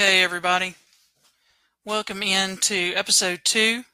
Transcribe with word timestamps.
hey, 0.00 0.22
everybody. 0.22 0.74
Welcome 1.84 2.22
into 2.22 2.94
episode 2.96 3.42
two 3.44 3.84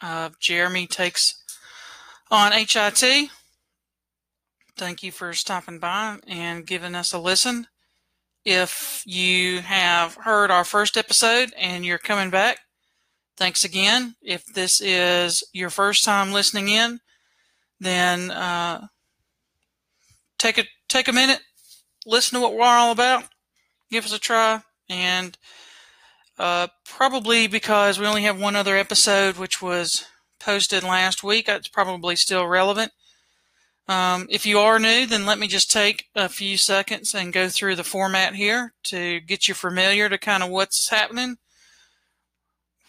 of 0.00 0.40
Jeremy 0.40 0.86
Takes 0.86 1.44
on 2.30 2.52
HIT. 2.52 3.28
Thank 4.78 5.02
you 5.02 5.12
for 5.12 5.34
stopping 5.34 5.78
by 5.78 6.20
and 6.26 6.66
giving 6.66 6.94
us 6.94 7.12
a 7.12 7.18
listen. 7.18 7.66
If 8.46 9.02
you 9.04 9.60
have 9.60 10.14
heard 10.14 10.50
our 10.50 10.64
first 10.64 10.96
episode 10.96 11.52
and 11.58 11.84
you're 11.84 11.98
coming 11.98 12.30
back, 12.30 12.60
thanks 13.36 13.62
again. 13.62 14.14
If 14.22 14.46
this 14.46 14.80
is 14.80 15.44
your 15.52 15.68
first 15.68 16.02
time 16.02 16.32
listening 16.32 16.68
in, 16.68 16.98
then 17.78 18.30
uh, 18.30 18.86
take 20.38 20.56
a 20.56 20.64
take 20.88 21.08
a 21.08 21.12
minute, 21.12 21.40
listen 22.06 22.36
to 22.38 22.42
what 22.42 22.54
we're 22.54 22.64
all 22.64 22.90
about, 22.90 23.24
give 23.90 24.06
us 24.06 24.14
a 24.14 24.18
try, 24.18 24.62
and 24.88 25.36
uh, 26.38 26.68
probably 26.84 27.46
because 27.46 27.98
we 27.98 28.06
only 28.06 28.22
have 28.22 28.40
one 28.40 28.56
other 28.56 28.76
episode, 28.76 29.36
which 29.36 29.62
was 29.62 30.06
posted 30.40 30.82
last 30.82 31.22
week, 31.22 31.48
it's 31.48 31.68
probably 31.68 32.16
still 32.16 32.46
relevant. 32.46 32.92
Um, 33.88 34.26
if 34.30 34.46
you 34.46 34.58
are 34.58 34.78
new, 34.78 35.06
then 35.06 35.26
let 35.26 35.38
me 35.38 35.48
just 35.48 35.70
take 35.70 36.06
a 36.14 36.28
few 36.28 36.56
seconds 36.56 37.14
and 37.14 37.32
go 37.32 37.48
through 37.48 37.76
the 37.76 37.84
format 37.84 38.34
here 38.34 38.72
to 38.84 39.20
get 39.20 39.48
you 39.48 39.54
familiar 39.54 40.08
to 40.08 40.18
kind 40.18 40.42
of 40.42 40.50
what's 40.50 40.88
happening. 40.88 41.36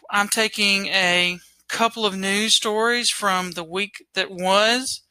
I'm 0.10 0.28
taking 0.28 0.88
a 0.88 1.40
couple 1.68 2.06
of 2.06 2.16
news 2.16 2.56
stories 2.56 3.10
from 3.10 3.52
the 3.52 3.64
week 3.64 4.06
that 4.14 4.30
was. 4.30 5.02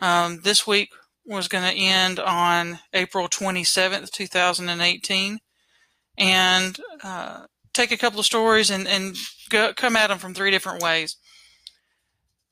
Um, 0.00 0.40
this 0.42 0.66
week 0.66 0.90
was 1.26 1.48
going 1.48 1.64
to 1.64 1.76
end 1.76 2.20
on 2.20 2.78
April 2.92 3.28
27th, 3.28 4.10
2018, 4.10 5.40
and 6.16 6.78
uh, 7.02 7.46
take 7.72 7.92
a 7.92 7.96
couple 7.96 8.20
of 8.20 8.26
stories 8.26 8.70
and, 8.70 8.86
and 8.86 9.16
go, 9.50 9.72
come 9.74 9.96
at 9.96 10.08
them 10.08 10.18
from 10.18 10.34
three 10.34 10.50
different 10.50 10.82
ways. 10.82 11.16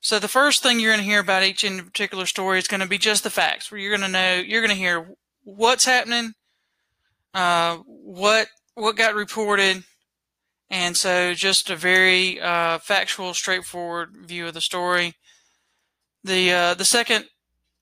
So 0.00 0.18
the 0.18 0.28
first 0.28 0.62
thing 0.62 0.80
you're 0.80 0.90
going 0.90 1.04
to 1.04 1.10
hear 1.10 1.20
about 1.20 1.44
each 1.44 1.62
in 1.62 1.78
particular 1.84 2.26
story 2.26 2.58
is 2.58 2.66
going 2.66 2.80
to 2.80 2.88
be 2.88 2.98
just 2.98 3.22
the 3.22 3.30
facts, 3.30 3.70
where 3.70 3.80
you're 3.80 3.96
going 3.96 4.06
to 4.06 4.18
know 4.18 4.34
you're 4.34 4.60
going 4.60 4.74
to 4.74 4.76
hear 4.76 5.14
what's 5.44 5.84
happening, 5.84 6.32
uh, 7.34 7.76
what 7.86 8.48
what 8.74 8.96
got 8.96 9.14
reported, 9.14 9.84
and 10.70 10.96
so 10.96 11.34
just 11.34 11.70
a 11.70 11.76
very 11.76 12.40
uh, 12.40 12.78
factual, 12.78 13.32
straightforward 13.32 14.16
view 14.26 14.48
of 14.48 14.54
the 14.54 14.60
story. 14.60 15.14
The 16.24 16.52
uh, 16.52 16.74
the 16.74 16.84
second 16.84 17.26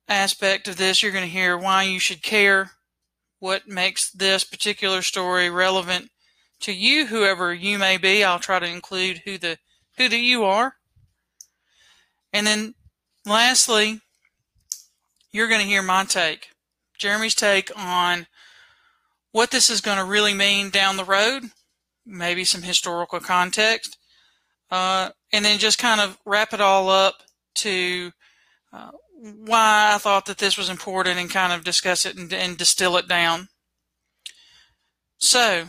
aspect 0.06 0.69
of 0.69 0.77
this, 0.77 1.03
you're 1.03 1.12
going 1.12 1.25
to 1.25 1.31
hear 1.31 1.56
why 1.56 1.84
you 1.84 2.00
should 2.00 2.22
care, 2.22 2.72
what 3.41 3.66
makes 3.66 4.10
this 4.10 4.44
particular 4.44 5.02
story 5.02 5.50
relevant 5.50 6.10
to 6.60 6.72
you, 6.72 7.06
whoever 7.06 7.52
you 7.52 7.78
may 7.78 7.97
be. 7.97 8.22
I'll 8.22 8.38
try 8.38 8.58
to 8.58 8.66
include 8.66 9.22
who 9.24 9.36
the 9.38 9.58
who 9.97 10.08
the 10.08 10.19
you 10.19 10.44
are 10.44 10.74
and 12.32 12.47
then 12.47 12.74
lastly, 13.27 14.00
you're 15.32 15.48
going 15.48 15.60
to 15.60 15.66
hear 15.66 15.82
my 15.82 16.05
take, 16.05 16.48
Jeremy's 16.98 17.34
take 17.34 17.70
on 17.77 18.27
what 19.32 19.50
this 19.50 19.70
is 19.70 19.80
going 19.80 19.98
to 19.98 20.04
really 20.04 20.34
mean 20.34 20.70
down 20.70 20.97
the 20.97 21.04
road, 21.04 21.44
maybe 22.04 22.44
some 22.44 22.62
historical 22.62 23.20
context, 23.20 23.97
uh, 24.70 25.10
and 25.32 25.44
then 25.44 25.58
just 25.58 25.78
kind 25.78 26.00
of 26.00 26.19
wrap 26.25 26.52
it 26.52 26.60
all 26.60 26.88
up 26.88 27.14
to 27.54 28.10
uh, 28.72 28.91
why 29.20 29.92
I 29.94 29.98
thought 29.98 30.26
that 30.26 30.38
this 30.38 30.56
was 30.56 30.70
important 30.70 31.19
and 31.19 31.31
kind 31.31 31.53
of 31.53 31.62
discuss 31.62 32.06
it 32.06 32.16
and, 32.16 32.32
and 32.32 32.56
distill 32.56 32.97
it 32.97 33.06
down. 33.06 33.48
So 35.19 35.66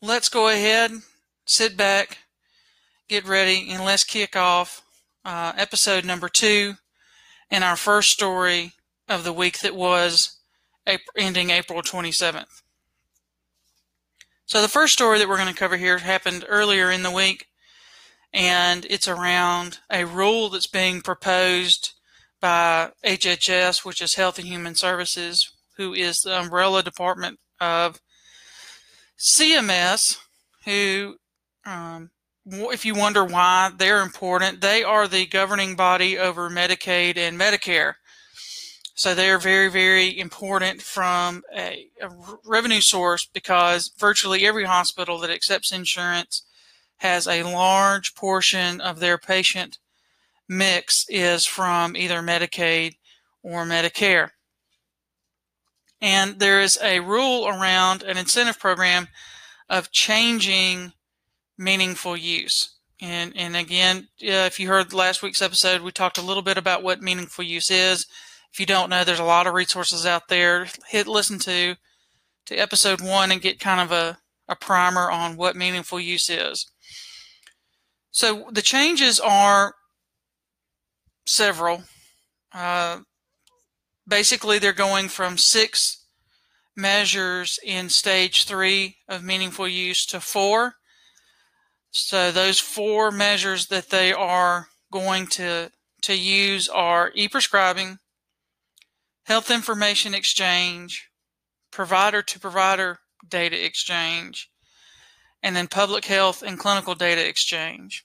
let's 0.00 0.28
go 0.28 0.48
ahead, 0.48 0.92
sit 1.44 1.76
back, 1.76 2.18
get 3.08 3.26
ready, 3.26 3.68
and 3.70 3.84
let's 3.84 4.04
kick 4.04 4.36
off 4.36 4.82
uh, 5.24 5.52
episode 5.56 6.04
number 6.04 6.28
two 6.28 6.74
and 7.50 7.64
our 7.64 7.76
first 7.76 8.10
story 8.10 8.72
of 9.08 9.24
the 9.24 9.32
week 9.32 9.58
that 9.58 9.74
was 9.74 10.38
April, 10.86 11.12
ending 11.16 11.50
April 11.50 11.82
27th. 11.82 12.62
So 14.46 14.62
the 14.62 14.68
first 14.68 14.92
story 14.92 15.18
that 15.18 15.28
we're 15.28 15.36
going 15.36 15.52
to 15.52 15.58
cover 15.58 15.76
here 15.76 15.98
happened 15.98 16.44
earlier 16.48 16.90
in 16.90 17.02
the 17.02 17.10
week, 17.10 17.46
and 18.32 18.86
it's 18.88 19.08
around 19.08 19.78
a 19.90 20.04
rule 20.06 20.48
that's 20.48 20.68
being 20.68 21.00
proposed 21.00 21.94
by 22.40 22.90
HHS, 23.04 23.84
which 23.84 24.00
is 24.00 24.14
Health 24.14 24.38
and 24.38 24.48
Human 24.48 24.74
Services, 24.74 25.52
who 25.76 25.92
is 25.94 26.20
the 26.20 26.38
umbrella 26.38 26.82
department 26.82 27.38
of 27.60 28.00
CMS, 29.18 30.18
who 30.64 31.16
um, 31.66 32.10
if 32.46 32.84
you 32.84 32.94
wonder 32.94 33.24
why 33.24 33.70
they're 33.76 34.02
important, 34.02 34.60
they 34.60 34.82
are 34.82 35.06
the 35.06 35.26
governing 35.26 35.76
body 35.76 36.18
over 36.18 36.48
Medicaid 36.48 37.16
and 37.16 37.38
Medicare. 37.38 37.94
So 38.94 39.14
they 39.14 39.30
are 39.30 39.38
very, 39.38 39.70
very 39.70 40.18
important 40.18 40.82
from 40.82 41.42
a, 41.56 41.86
a, 42.02 42.10
revenue 42.44 42.80
source 42.80 43.26
because 43.32 43.90
virtually 43.98 44.46
every 44.46 44.64
hospital 44.64 45.18
that 45.20 45.30
accepts 45.30 45.72
insurance 45.72 46.42
has 46.98 47.26
a 47.26 47.42
large 47.42 48.14
portion 48.14 48.80
of 48.80 49.00
their 49.00 49.16
patient 49.16 49.78
mix 50.50 51.06
is 51.08 51.46
from 51.46 51.96
either 51.96 52.20
Medicaid 52.20 52.96
or 53.42 53.64
Medicare. 53.64 54.30
And 56.00 56.40
there 56.40 56.60
is 56.60 56.76
a 56.82 56.98
rule 57.00 57.46
around 57.46 58.02
an 58.02 58.16
incentive 58.16 58.58
program 58.58 59.08
of 59.68 59.92
changing 59.92 60.92
meaningful 61.56 62.16
use. 62.16 62.76
And, 63.00 63.32
and 63.36 63.54
again, 63.54 64.08
if 64.18 64.58
you 64.58 64.68
heard 64.68 64.92
last 64.92 65.22
week's 65.22 65.40
episode, 65.40 65.82
we 65.82 65.92
talked 65.92 66.18
a 66.18 66.22
little 66.22 66.42
bit 66.42 66.58
about 66.58 66.82
what 66.82 67.00
meaningful 67.00 67.44
use 67.44 67.70
is. 67.70 68.06
If 68.52 68.58
you 68.58 68.66
don't 68.66 68.90
know, 68.90 69.04
there's 69.04 69.20
a 69.20 69.24
lot 69.24 69.46
of 69.46 69.54
resources 69.54 70.04
out 70.04 70.28
there. 70.28 70.66
Hit 70.88 71.06
listen 71.06 71.38
to 71.40 71.76
to 72.46 72.56
episode 72.56 73.00
one 73.00 73.30
and 73.30 73.40
get 73.40 73.60
kind 73.60 73.80
of 73.80 73.92
a, 73.92 74.18
a 74.48 74.56
primer 74.56 75.10
on 75.10 75.36
what 75.36 75.54
meaningful 75.54 76.00
use 76.00 76.28
is. 76.28 76.66
So 78.10 78.48
the 78.50 78.62
changes 78.62 79.20
are 79.20 79.76
several. 81.30 81.84
Uh, 82.52 83.00
basically, 84.06 84.58
they're 84.58 84.72
going 84.72 85.08
from 85.08 85.38
six 85.38 86.04
measures 86.76 87.58
in 87.64 87.88
stage 87.88 88.44
three 88.44 88.96
of 89.08 89.22
meaningful 89.22 89.68
use 89.68 90.04
to 90.06 90.20
four. 90.20 90.74
So 91.92 92.30
those 92.30 92.58
four 92.58 93.10
measures 93.10 93.66
that 93.66 93.90
they 93.90 94.12
are 94.12 94.68
going 94.92 95.26
to, 95.28 95.70
to 96.02 96.14
use 96.14 96.68
are 96.68 97.12
e-prescribing, 97.14 97.98
health 99.24 99.50
information 99.50 100.14
exchange, 100.14 101.08
provider 101.70 102.22
to 102.22 102.40
provider 102.40 102.98
data 103.28 103.64
exchange, 103.64 104.50
and 105.42 105.54
then 105.54 105.68
public 105.68 106.06
health 106.06 106.42
and 106.42 106.58
clinical 106.58 106.94
data 106.94 107.26
exchange. 107.26 108.04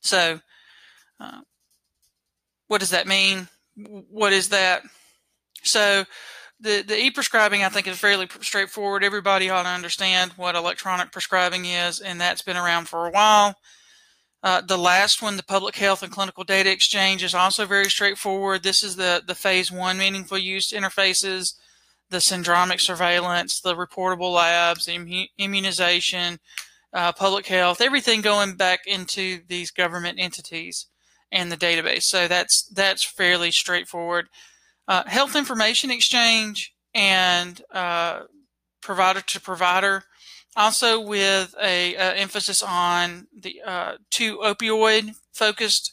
So, 0.00 0.40
uh, 1.18 1.40
what 2.68 2.80
does 2.80 2.90
that 2.90 3.06
mean? 3.06 3.48
What 3.76 4.32
is 4.32 4.48
that? 4.50 4.82
So, 5.62 6.04
the 6.60 6.82
the 6.82 6.98
e-prescribing 6.98 7.62
I 7.62 7.68
think 7.68 7.86
is 7.86 7.98
fairly 7.98 8.28
straightforward. 8.40 9.04
Everybody 9.04 9.50
ought 9.50 9.64
to 9.64 9.68
understand 9.68 10.32
what 10.32 10.54
electronic 10.54 11.12
prescribing 11.12 11.66
is, 11.66 12.00
and 12.00 12.20
that's 12.20 12.42
been 12.42 12.56
around 12.56 12.88
for 12.88 13.06
a 13.06 13.10
while. 13.10 13.56
Uh, 14.42 14.60
the 14.60 14.78
last 14.78 15.22
one, 15.22 15.36
the 15.36 15.42
public 15.42 15.76
health 15.76 16.02
and 16.02 16.12
clinical 16.12 16.44
data 16.44 16.70
exchange, 16.70 17.22
is 17.24 17.34
also 17.34 17.66
very 17.66 17.90
straightforward. 17.90 18.62
This 18.62 18.82
is 18.82 18.96
the 18.96 19.22
the 19.26 19.34
phase 19.34 19.70
one 19.70 19.98
meaningful 19.98 20.38
use 20.38 20.72
interfaces, 20.72 21.54
the 22.10 22.18
syndromic 22.18 22.80
surveillance, 22.80 23.60
the 23.60 23.74
reportable 23.74 24.32
labs, 24.32 24.86
the 24.86 25.28
immunization, 25.36 26.38
uh, 26.92 27.12
public 27.12 27.46
health, 27.46 27.80
everything 27.80 28.22
going 28.22 28.56
back 28.56 28.86
into 28.86 29.40
these 29.48 29.70
government 29.70 30.18
entities 30.18 30.86
and 31.32 31.50
the 31.50 31.56
database. 31.56 32.04
So 32.04 32.28
that's 32.28 32.62
that's 32.62 33.04
fairly 33.04 33.50
straightforward 33.50 34.28
uh, 34.88 35.04
health 35.06 35.34
information 35.34 35.90
exchange 35.90 36.74
and 36.94 37.60
uh, 37.72 38.22
provider 38.80 39.20
to 39.20 39.40
provider, 39.40 40.04
also 40.54 41.00
with 41.00 41.54
a, 41.60 41.94
a 41.94 42.14
emphasis 42.14 42.62
on 42.62 43.26
the 43.36 43.60
uh, 43.66 43.96
two 44.10 44.38
opioid 44.38 45.16
focused 45.32 45.92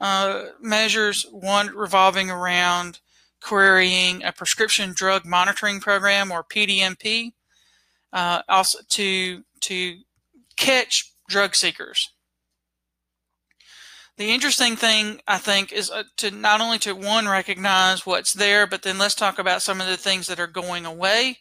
uh, 0.00 0.46
measures, 0.60 1.26
one 1.30 1.68
revolving 1.68 2.30
around 2.30 3.00
querying 3.40 4.24
a 4.24 4.32
prescription 4.32 4.92
drug 4.94 5.24
monitoring 5.24 5.78
program 5.78 6.32
or 6.32 6.42
PDMP, 6.42 7.32
uh, 8.12 8.42
also 8.48 8.78
to 8.88 9.44
to 9.60 9.98
catch 10.56 11.12
drug 11.28 11.54
seekers 11.54 12.10
the 14.16 14.30
interesting 14.30 14.76
thing 14.76 15.20
I 15.26 15.38
think 15.38 15.72
is 15.72 15.90
uh, 15.90 16.04
to 16.18 16.30
not 16.30 16.60
only 16.60 16.78
to 16.80 16.94
one 16.94 17.28
recognize 17.28 18.06
what's 18.06 18.32
there, 18.32 18.66
but 18.66 18.82
then 18.82 18.98
let's 18.98 19.14
talk 19.14 19.38
about 19.38 19.62
some 19.62 19.80
of 19.80 19.86
the 19.86 19.96
things 19.96 20.26
that 20.28 20.40
are 20.40 20.46
going 20.46 20.86
away. 20.86 21.38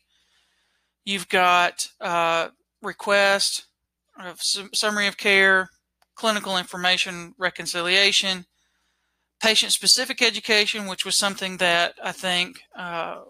You've 1.05 1.29
got 1.29 1.89
uh, 2.01 2.49
request, 2.81 3.65
summary 4.73 5.07
of 5.07 5.17
care, 5.17 5.69
clinical 6.15 6.57
information 6.57 7.35
reconciliation, 7.37 8.45
patient 9.41 9.71
specific 9.71 10.21
education, 10.21 10.87
which 10.87 11.05
was 11.05 11.17
something 11.17 11.57
that 11.57 11.95
I 12.03 12.11
think 12.11 12.61
uh, 12.77 13.21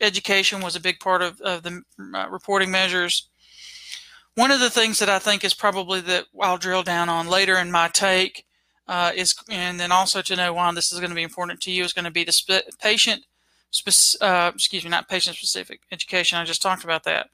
education 0.00 0.60
was 0.60 0.76
a 0.76 0.80
big 0.80 1.00
part 1.00 1.22
of, 1.22 1.40
of 1.40 1.62
the 1.62 1.82
uh, 2.14 2.28
reporting 2.30 2.70
measures. 2.70 3.28
One 4.36 4.50
of 4.50 4.60
the 4.60 4.70
things 4.70 4.98
that 4.98 5.08
I 5.08 5.18
think 5.18 5.44
is 5.44 5.54
probably 5.54 6.02
that 6.02 6.26
I'll 6.40 6.58
drill 6.58 6.82
down 6.82 7.08
on 7.08 7.26
later 7.26 7.56
in 7.56 7.70
my 7.70 7.88
take 7.88 8.44
uh, 8.86 9.10
is, 9.14 9.34
and 9.48 9.80
then 9.80 9.90
also 9.90 10.20
to 10.20 10.36
know 10.36 10.52
why 10.52 10.70
this 10.74 10.92
is 10.92 11.00
going 11.00 11.10
to 11.10 11.16
be 11.16 11.22
important 11.22 11.62
to 11.62 11.70
you 11.70 11.82
is 11.84 11.94
going 11.94 12.04
to 12.04 12.10
be 12.10 12.22
the 12.22 12.32
sp- 12.36 12.68
patient, 12.78 13.24
spe- 13.70 14.22
uh, 14.22 14.52
excuse 14.54 14.84
me, 14.84 14.90
not 14.90 15.08
patient 15.08 15.36
specific 15.36 15.80
education. 15.90 16.36
I 16.36 16.44
just 16.44 16.60
talked 16.60 16.84
about 16.84 17.04
that. 17.04 17.30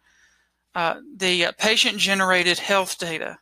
Uh, 0.76 1.00
the 1.16 1.46
uh, 1.46 1.52
patient 1.58 1.98
generated 1.98 2.60
health 2.60 2.96
data. 2.98 3.38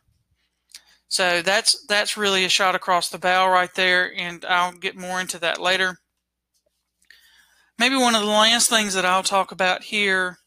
So 1.07 1.43
that's 1.43 1.85
that's 1.85 2.17
really 2.17 2.45
a 2.45 2.49
shot 2.49 2.73
across 2.73 3.09
the 3.09 3.19
bow 3.19 3.47
right 3.47 3.73
there, 3.75 4.11
and 4.17 4.43
I'll 4.43 4.71
get 4.71 4.97
more 4.97 5.21
into 5.21 5.37
that 5.39 5.61
later. 5.61 5.97
Maybe 7.77 7.95
one 7.95 8.15
of 8.15 8.21
the 8.21 8.27
last 8.27 8.69
things 8.69 8.95
that 8.95 9.05
I'll 9.05 9.21
talk 9.21 9.51
about 9.51 9.83
here 9.83 10.37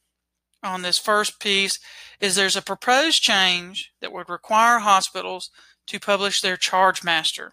on 0.64 0.82
this 0.82 0.98
first 0.98 1.38
piece 1.38 1.78
is 2.24 2.34
there's 2.34 2.56
a 2.56 2.62
proposed 2.62 3.22
change 3.22 3.92
that 4.00 4.10
would 4.10 4.30
require 4.30 4.78
hospitals 4.78 5.50
to 5.86 6.00
publish 6.00 6.40
their 6.40 6.56
charge 6.56 7.04
master, 7.04 7.52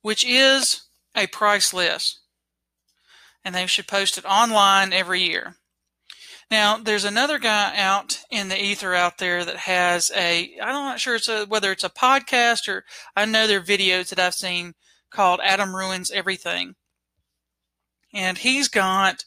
which 0.00 0.24
is 0.24 0.84
a 1.14 1.26
price 1.26 1.74
list, 1.74 2.20
and 3.44 3.54
they 3.54 3.66
should 3.66 3.86
post 3.86 4.16
it 4.16 4.24
online 4.24 4.94
every 4.94 5.20
year. 5.20 5.56
Now, 6.50 6.78
there's 6.78 7.04
another 7.04 7.38
guy 7.38 7.76
out 7.76 8.20
in 8.30 8.48
the 8.48 8.62
ether 8.62 8.94
out 8.94 9.18
there 9.18 9.44
that 9.44 9.56
has 9.56 10.10
a, 10.16 10.56
I'm 10.62 10.72
not 10.72 11.00
sure 11.00 11.16
it's 11.16 11.28
a, 11.28 11.44
whether 11.44 11.72
it's 11.72 11.84
a 11.84 11.90
podcast 11.90 12.68
or 12.68 12.84
I 13.14 13.26
know 13.26 13.46
there 13.46 13.60
are 13.60 13.62
videos 13.62 14.08
that 14.08 14.18
I've 14.18 14.34
seen 14.34 14.74
called 15.10 15.40
Adam 15.42 15.76
Ruins 15.76 16.10
Everything. 16.10 16.74
And 18.14 18.38
he's 18.38 18.68
got 18.68 19.24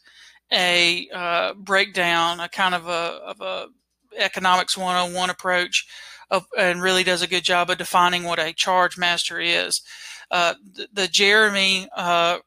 a 0.52 1.08
uh, 1.12 1.54
breakdown, 1.54 2.40
a 2.40 2.48
kind 2.48 2.74
of 2.74 2.88
a, 2.88 3.20
of 3.26 3.40
a 3.40 3.68
economics 4.16 4.76
101 4.76 5.30
approach 5.30 5.86
of, 6.30 6.46
and 6.56 6.82
really 6.82 7.04
does 7.04 7.22
a 7.22 7.28
good 7.28 7.44
job 7.44 7.70
of 7.70 7.78
defining 7.78 8.24
what 8.24 8.38
a 8.38 8.52
charge 8.52 8.98
master 8.98 9.40
is. 9.40 9.82
Uh, 10.30 10.54
the, 10.74 10.88
the, 10.92 11.08
Jeremy 11.08 11.88
uh, 11.96 12.38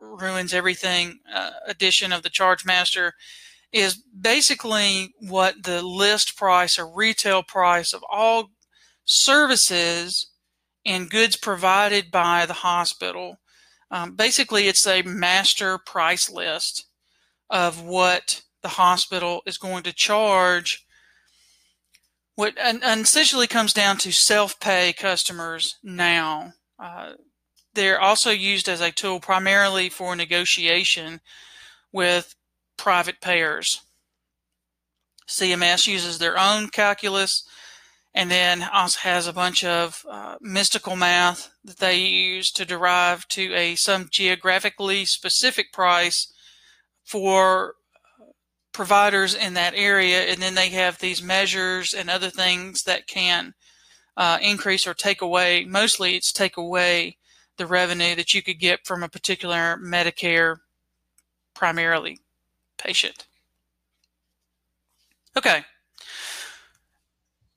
ruins 0.00 0.54
everything 0.54 1.18
uh, 1.32 1.50
edition 1.66 2.12
of 2.12 2.22
the 2.22 2.30
charge 2.30 2.64
master 2.64 3.14
is 3.72 3.96
basically 3.96 5.12
what 5.18 5.64
the 5.64 5.82
list 5.82 6.36
price 6.36 6.78
or 6.78 6.86
retail 6.86 7.42
price 7.42 7.92
of 7.92 8.04
all 8.08 8.50
services 9.04 10.30
and 10.86 11.10
goods 11.10 11.36
provided 11.36 12.10
by 12.10 12.46
the 12.46 12.52
hospital. 12.52 13.38
Um, 13.90 14.14
basically, 14.14 14.68
it's 14.68 14.86
a 14.86 15.02
master 15.02 15.78
price 15.78 16.30
list 16.30 16.86
of 17.50 17.82
what 17.82 18.42
the 18.62 18.68
hospital 18.68 19.42
is 19.46 19.58
going 19.58 19.82
to 19.84 19.92
charge. 19.92 20.86
What 22.34 22.54
and, 22.58 22.82
and 22.82 23.02
essentially 23.02 23.46
comes 23.46 23.72
down 23.72 23.98
to 23.98 24.12
self-pay 24.12 24.94
customers 24.94 25.76
now. 25.82 26.54
Uh, 26.78 27.12
they're 27.74 28.00
also 28.00 28.30
used 28.30 28.68
as 28.68 28.80
a 28.80 28.90
tool 28.90 29.20
primarily 29.20 29.88
for 29.88 30.16
negotiation 30.16 31.20
with 31.92 32.34
private 32.76 33.20
payers. 33.20 33.82
CMS 35.28 35.86
uses 35.86 36.18
their 36.18 36.38
own 36.38 36.68
calculus 36.68 37.46
and 38.14 38.30
then 38.30 38.62
also 38.72 39.00
has 39.00 39.26
a 39.26 39.32
bunch 39.32 39.64
of 39.64 40.04
uh, 40.08 40.36
mystical 40.40 40.96
math 40.96 41.50
that 41.64 41.78
they 41.78 41.98
use 41.98 42.50
to 42.52 42.64
derive 42.64 43.26
to 43.28 43.52
a 43.54 43.74
some 43.74 44.08
geographically 44.10 45.04
specific 45.04 45.72
price 45.72 46.32
for 47.04 47.74
providers 48.72 49.34
in 49.34 49.54
that 49.54 49.74
area 49.76 50.22
and 50.22 50.42
then 50.42 50.54
they 50.54 50.70
have 50.70 50.98
these 50.98 51.22
measures 51.22 51.94
and 51.94 52.10
other 52.10 52.30
things 52.30 52.82
that 52.82 53.06
can 53.06 53.54
uh, 54.16 54.38
increase 54.42 54.86
or 54.86 54.94
take 54.94 55.20
away 55.20 55.64
mostly 55.64 56.16
it's 56.16 56.32
take 56.32 56.56
away 56.56 57.16
the 57.56 57.66
revenue 57.66 58.14
that 58.14 58.34
you 58.34 58.42
could 58.42 58.58
get 58.58 58.86
from 58.86 59.02
a 59.02 59.08
particular 59.08 59.78
medicare 59.80 60.56
primarily 61.54 62.18
patient. 62.76 63.26
Okay. 65.36 65.64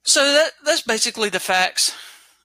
So 0.03 0.23
that 0.23 0.51
that's 0.63 0.83
basically 0.83 1.29
the 1.29 1.39
facts 1.39 1.95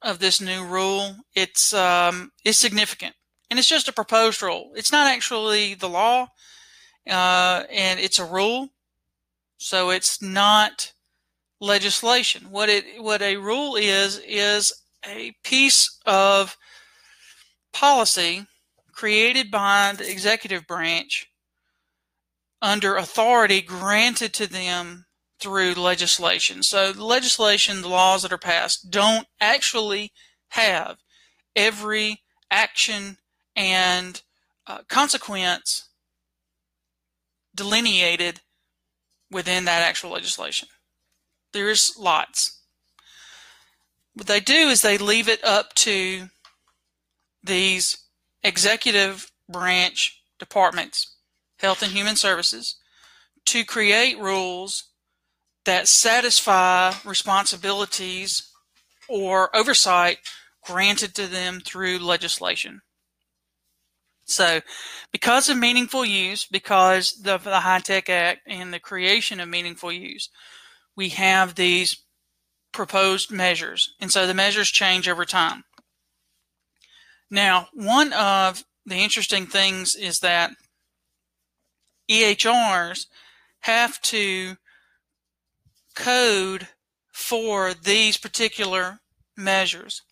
of 0.03 0.19
this 0.19 0.41
new 0.41 0.65
rule. 0.65 1.17
It's 1.35 1.73
um, 1.73 2.33
it's 2.45 2.59
significant, 2.59 3.15
and 3.51 3.59
it's 3.59 3.69
just 3.69 3.89
a 3.89 3.93
proposed 3.93 4.43
rule. 4.43 4.73
It's 4.75 4.91
not 4.91 5.07
actually 5.07 5.75
the 5.75 5.89
law, 5.89 6.29
uh, 7.09 7.65
and 7.71 8.01
it's 8.01 8.19
a 8.19 8.25
rule, 8.25 8.71
so 9.59 9.91
it's 9.91 10.23
not 10.23 10.93
legislation. 11.61 12.51
What 12.51 12.69
it 12.69 13.03
what 13.03 13.23
a 13.23 13.37
rule 13.37 13.77
is 13.77 14.19
is 14.27 14.73
a 15.07 15.35
piece 15.43 15.99
of 16.07 16.57
policy 17.73 18.47
created 18.93 19.51
by 19.51 19.95
the 19.97 20.11
executive 20.11 20.67
branch 20.67 21.29
under 22.61 22.97
authority 22.97 23.61
granted 23.61 24.33
to 24.35 24.47
them 24.47 25.07
through 25.41 25.75
legislation. 25.75 26.63
So 26.63 26.93
the 26.93 27.05
legislation, 27.05 27.83
the 27.83 27.89
laws 27.89 28.23
that 28.23 28.33
are 28.33 28.39
passed 28.39 28.91
don't 28.91 29.27
actually 29.41 30.13
have 30.51 30.99
every 31.57 32.23
action 32.51 33.19
and 33.57 34.23
uh, 34.67 34.83
consequence 34.89 35.89
delineated 37.55 38.41
within 39.31 39.65
that 39.65 39.83
actual 39.83 40.11
legislation. 40.11 40.69
There's 41.53 41.97
lots. 41.99 42.61
What 44.15 44.27
they 44.27 44.41
do 44.41 44.69
is 44.69 44.83
they 44.83 44.99
leave 44.99 45.29
it 45.29 45.43
up 45.45 45.75
to 45.77 46.29
these 47.43 47.99
executive 48.43 49.31
branch 49.49 50.23
departments 50.39 51.15
Health 51.59 51.83
and 51.83 51.93
Human 51.93 52.17
Services 52.17 52.77
to 53.47 53.65
create 53.65 54.19
rules 54.19 54.85
that 55.65 55.89
satisfy 55.89 56.93
responsibilities 57.05 58.51
or 59.09 59.55
oversight 59.55 60.19
granted 60.65 61.15
to 61.15 61.27
them 61.27 61.61
through 61.61 61.99
legislation. 61.99 62.83
So, 64.33 64.61
because 65.13 65.49
of 65.49 65.57
meaningful 65.59 66.05
use, 66.05 66.47
because 66.47 67.21
of 67.27 67.45
the 67.45 67.61
HITECH 67.61 68.09
Act 68.09 68.41
and 68.47 68.73
the 68.73 68.81
creation 68.81 69.41
of 69.41 69.49
meaningful 69.49 69.93
use, 69.93 70.31
we 70.97 71.11
have 71.11 71.55
these 71.55 72.03
proposed 72.73 73.31
measures. 73.31 73.95
And 74.01 74.11
so 74.11 74.27
the 74.27 74.35
measures 74.35 74.71
change 74.71 75.09
over 75.09 75.25
time. 75.25 75.65
Now, 77.31 77.69
one 77.73 78.13
of 78.13 78.65
the 78.85 78.97
interesting 78.97 79.47
things 79.47 79.95
is 79.95 80.21
that 80.21 80.51
EHRs 82.11 83.07
have 83.61 84.01
to 84.03 84.57
code 85.95 86.69
for 87.13 87.75
these 87.75 88.17
particular 88.17 89.01
measures. 89.37 90.03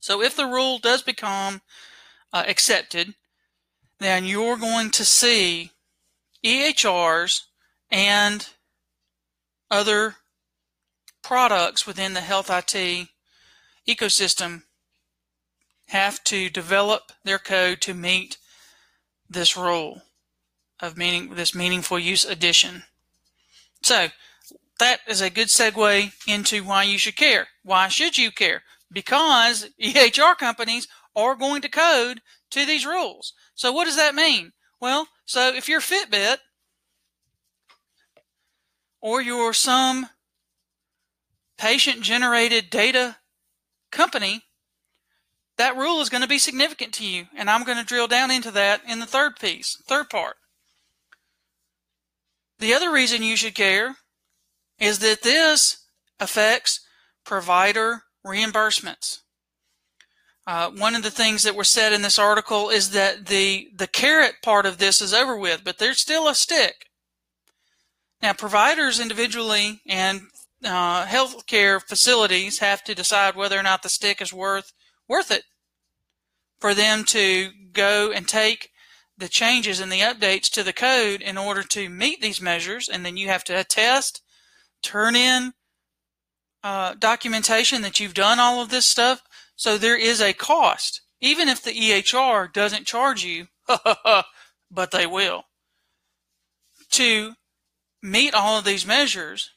So 0.00 0.22
if 0.22 0.36
the 0.36 0.46
rule 0.46 0.78
does 0.78 1.02
become 1.02 1.60
uh, 2.32 2.44
accepted, 2.46 3.14
then 3.98 4.24
you're 4.24 4.56
going 4.56 4.90
to 4.90 5.04
see 5.04 5.70
EHRs 6.44 7.42
and 7.90 8.48
other 9.70 10.16
products 11.22 11.86
within 11.86 12.12
the 12.12 12.20
health 12.20 12.50
IT 12.50 13.08
ecosystem 13.88 14.62
have 15.88 16.22
to 16.24 16.50
develop 16.50 17.12
their 17.24 17.38
code 17.38 17.80
to 17.80 17.94
meet 17.94 18.38
this 19.28 19.56
rule 19.56 20.02
of 20.80 20.96
meaning 20.96 21.34
this 21.34 21.54
meaningful 21.54 21.98
use 21.98 22.24
addition. 22.24 22.82
So 23.82 24.08
that 24.78 25.00
is 25.08 25.20
a 25.20 25.30
good 25.30 25.48
segue 25.48 26.12
into 26.28 26.64
why 26.64 26.84
you 26.84 26.98
should 26.98 27.16
care. 27.16 27.48
Why 27.62 27.88
should 27.88 28.18
you 28.18 28.30
care? 28.30 28.62
Because 28.92 29.68
EHR 29.80 30.36
companies 30.36 30.86
are 31.16 31.34
going 31.34 31.62
to 31.62 31.68
code 31.68 32.20
to 32.50 32.64
these 32.64 32.86
rules. 32.86 33.32
So 33.54 33.72
what 33.72 33.86
does 33.86 33.96
that 33.96 34.14
mean? 34.14 34.52
Well, 34.80 35.08
so 35.24 35.54
if 35.54 35.68
you're 35.68 35.80
Fitbit 35.80 36.36
or 39.00 39.22
you're 39.22 39.54
some 39.54 40.10
patient 41.58 42.02
generated 42.02 42.70
data 42.70 43.16
company, 43.90 44.42
that 45.56 45.76
rule 45.76 46.00
is 46.00 46.10
going 46.10 46.22
to 46.22 46.28
be 46.28 46.38
significant 46.38 46.92
to 46.94 47.06
you. 47.06 47.26
And 47.34 47.48
I'm 47.48 47.64
going 47.64 47.78
to 47.78 47.84
drill 47.84 48.08
down 48.08 48.30
into 48.30 48.50
that 48.50 48.82
in 48.86 49.00
the 49.00 49.06
third 49.06 49.40
piece, 49.40 49.82
third 49.86 50.10
part. 50.10 50.36
The 52.58 52.74
other 52.74 52.92
reason 52.92 53.22
you 53.22 53.36
should 53.36 53.54
care 53.54 53.96
is 54.78 54.98
that 54.98 55.22
this 55.22 55.86
affects 56.20 56.80
provider 57.24 58.02
reimbursements. 58.24 59.20
Uh, 60.46 60.70
one 60.70 60.94
of 60.94 61.02
the 61.02 61.10
things 61.10 61.42
that 61.42 61.56
were 61.56 61.64
said 61.64 61.92
in 61.92 62.02
this 62.02 62.18
article 62.18 62.68
is 62.68 62.90
that 62.90 63.26
the 63.26 63.68
the 63.74 63.88
carrot 63.88 64.36
part 64.42 64.64
of 64.64 64.78
this 64.78 65.00
is 65.00 65.12
over 65.12 65.36
with, 65.36 65.62
but 65.64 65.78
there's 65.78 66.00
still 66.00 66.28
a 66.28 66.34
stick. 66.34 66.86
Now, 68.22 68.32
providers 68.32 69.00
individually 69.00 69.80
and 69.86 70.22
uh, 70.64 71.04
healthcare 71.06 71.82
facilities 71.82 72.60
have 72.60 72.82
to 72.84 72.94
decide 72.94 73.34
whether 73.34 73.58
or 73.58 73.62
not 73.62 73.82
the 73.82 73.88
stick 73.88 74.22
is 74.22 74.32
worth 74.32 74.72
worth 75.08 75.30
it 75.30 75.44
for 76.60 76.74
them 76.74 77.04
to 77.04 77.50
go 77.72 78.12
and 78.12 78.26
take 78.26 78.70
the 79.18 79.28
changes 79.28 79.80
and 79.80 79.90
the 79.90 80.00
updates 80.00 80.50
to 80.50 80.62
the 80.62 80.72
code 80.72 81.20
in 81.22 81.38
order 81.38 81.62
to 81.62 81.88
meet 81.88 82.20
these 82.20 82.40
measures, 82.40 82.88
and 82.88 83.04
then 83.04 83.16
you 83.16 83.28
have 83.28 83.44
to 83.44 83.58
attest, 83.58 84.22
turn 84.82 85.16
in 85.16 85.52
uh, 86.62 86.94
documentation 86.98 87.82
that 87.82 88.00
you've 88.00 88.14
done 88.14 88.38
all 88.38 88.60
of 88.60 88.70
this 88.70 88.86
stuff. 88.86 89.22
So 89.56 89.78
there 89.78 89.98
is 89.98 90.20
a 90.20 90.34
cost, 90.34 91.00
even 91.20 91.48
if 91.48 91.62
the 91.62 91.72
EHR 91.72 92.52
doesn't 92.52 92.86
charge 92.86 93.24
you, 93.24 93.48
but 94.70 94.90
they 94.90 95.06
will. 95.06 95.44
To 96.92 97.34
meet 98.02 98.34
all 98.34 98.58
of 98.58 98.64
these 98.64 98.86
measures, 98.86 99.50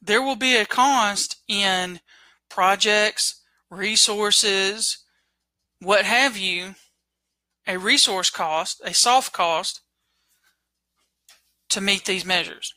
there 0.00 0.22
will 0.22 0.36
be 0.36 0.56
a 0.56 0.66
cost 0.66 1.36
in 1.48 2.00
projects, 2.48 3.40
resources, 3.70 4.98
what 5.80 6.04
have 6.04 6.36
you, 6.36 6.74
a 7.66 7.78
resource 7.78 8.30
cost, 8.30 8.80
a 8.84 8.92
soft 8.92 9.32
cost 9.32 9.80
to 11.70 11.80
meet 11.80 12.04
these 12.04 12.24
measures. 12.24 12.74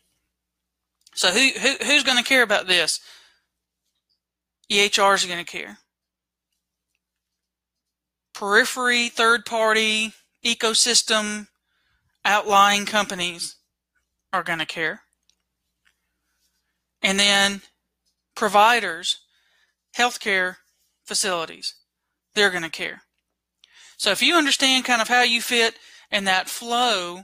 So 1.13 1.31
who, 1.31 1.49
who 1.59 1.75
who's 1.85 2.03
going 2.03 2.17
to 2.17 2.23
care 2.23 2.43
about 2.43 2.67
this? 2.67 2.99
EHRs 4.71 5.23
are 5.23 5.27
going 5.27 5.43
to 5.43 5.51
care. 5.51 5.79
Periphery, 8.35 9.07
third 9.07 9.45
party, 9.45 10.13
ecosystem, 10.43 11.47
outlying 12.25 12.85
companies 12.85 13.55
are 14.33 14.43
going 14.43 14.59
to 14.59 14.65
care. 14.65 15.01
And 17.01 17.17
then 17.17 17.61
providers, 18.35 19.19
healthcare 19.97 20.57
facilities, 21.05 21.75
they're 22.33 22.49
going 22.49 22.63
to 22.63 22.69
care. 22.69 23.03
So 23.97 24.11
if 24.11 24.21
you 24.21 24.35
understand 24.35 24.83
kind 24.83 25.01
of 25.01 25.07
how 25.07 25.21
you 25.21 25.41
fit 25.41 25.75
in 26.11 26.25
that 26.25 26.49
flow, 26.49 27.21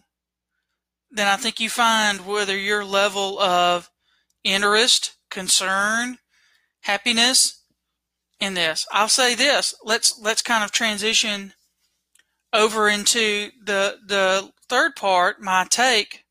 then 1.11 1.27
I 1.27 1.35
think 1.35 1.59
you 1.59 1.69
find 1.69 2.25
whether 2.25 2.57
your 2.57 2.85
level 2.85 3.37
of 3.37 3.89
interest, 4.45 5.15
concern, 5.29 6.19
happiness 6.81 7.60
in 8.41 8.55
this. 8.55 8.85
I'll 8.91 9.07
say 9.07 9.35
this. 9.35 9.73
Let's 9.85 10.19
let's 10.19 10.41
kind 10.41 10.65
of 10.65 10.71
transition 10.71 11.53
over 12.51 12.89
into 12.89 13.51
the 13.63 13.99
the 14.05 14.51
third 14.67 14.97
part, 14.97 15.41
my 15.41 15.65
take. 15.69 16.25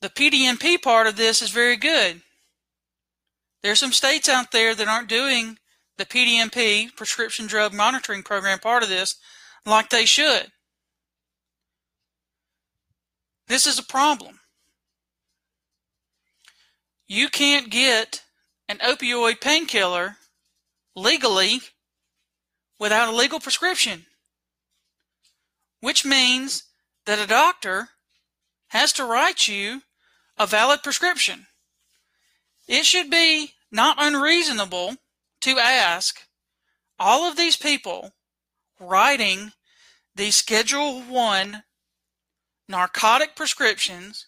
The 0.00 0.08
PDMP 0.08 0.80
part 0.80 1.06
of 1.06 1.16
this 1.16 1.42
is 1.42 1.50
very 1.50 1.76
good. 1.76 2.22
There's 3.62 3.80
some 3.80 3.92
states 3.92 4.28
out 4.28 4.52
there 4.52 4.74
that 4.74 4.88
aren't 4.88 5.08
doing 5.08 5.58
the 5.96 6.04
PDMP, 6.04 6.94
Prescription 6.94 7.46
Drug 7.46 7.72
Monitoring 7.72 8.22
Program, 8.22 8.58
part 8.58 8.82
of 8.82 8.88
this 8.88 9.16
like 9.66 9.88
they 9.88 10.04
should. 10.04 10.48
This 13.48 13.66
is 13.66 13.78
a 13.78 13.82
problem. 13.82 14.40
You 17.06 17.28
can't 17.28 17.70
get 17.70 18.23
an 18.68 18.78
opioid 18.78 19.40
painkiller 19.40 20.16
legally 20.96 21.60
without 22.78 23.08
a 23.08 23.16
legal 23.16 23.40
prescription, 23.40 24.06
which 25.80 26.04
means 26.04 26.64
that 27.06 27.18
a 27.18 27.26
doctor 27.26 27.90
has 28.68 28.92
to 28.92 29.04
write 29.04 29.46
you 29.48 29.82
a 30.38 30.46
valid 30.46 30.82
prescription. 30.82 31.46
It 32.66 32.84
should 32.84 33.10
be 33.10 33.52
not 33.70 33.96
unreasonable 34.00 34.96
to 35.42 35.58
ask 35.58 36.20
all 36.98 37.28
of 37.28 37.36
these 37.36 37.56
people 37.56 38.12
writing 38.80 39.52
these 40.14 40.36
Schedule 40.36 41.02
1 41.02 41.62
narcotic 42.68 43.36
prescriptions 43.36 44.26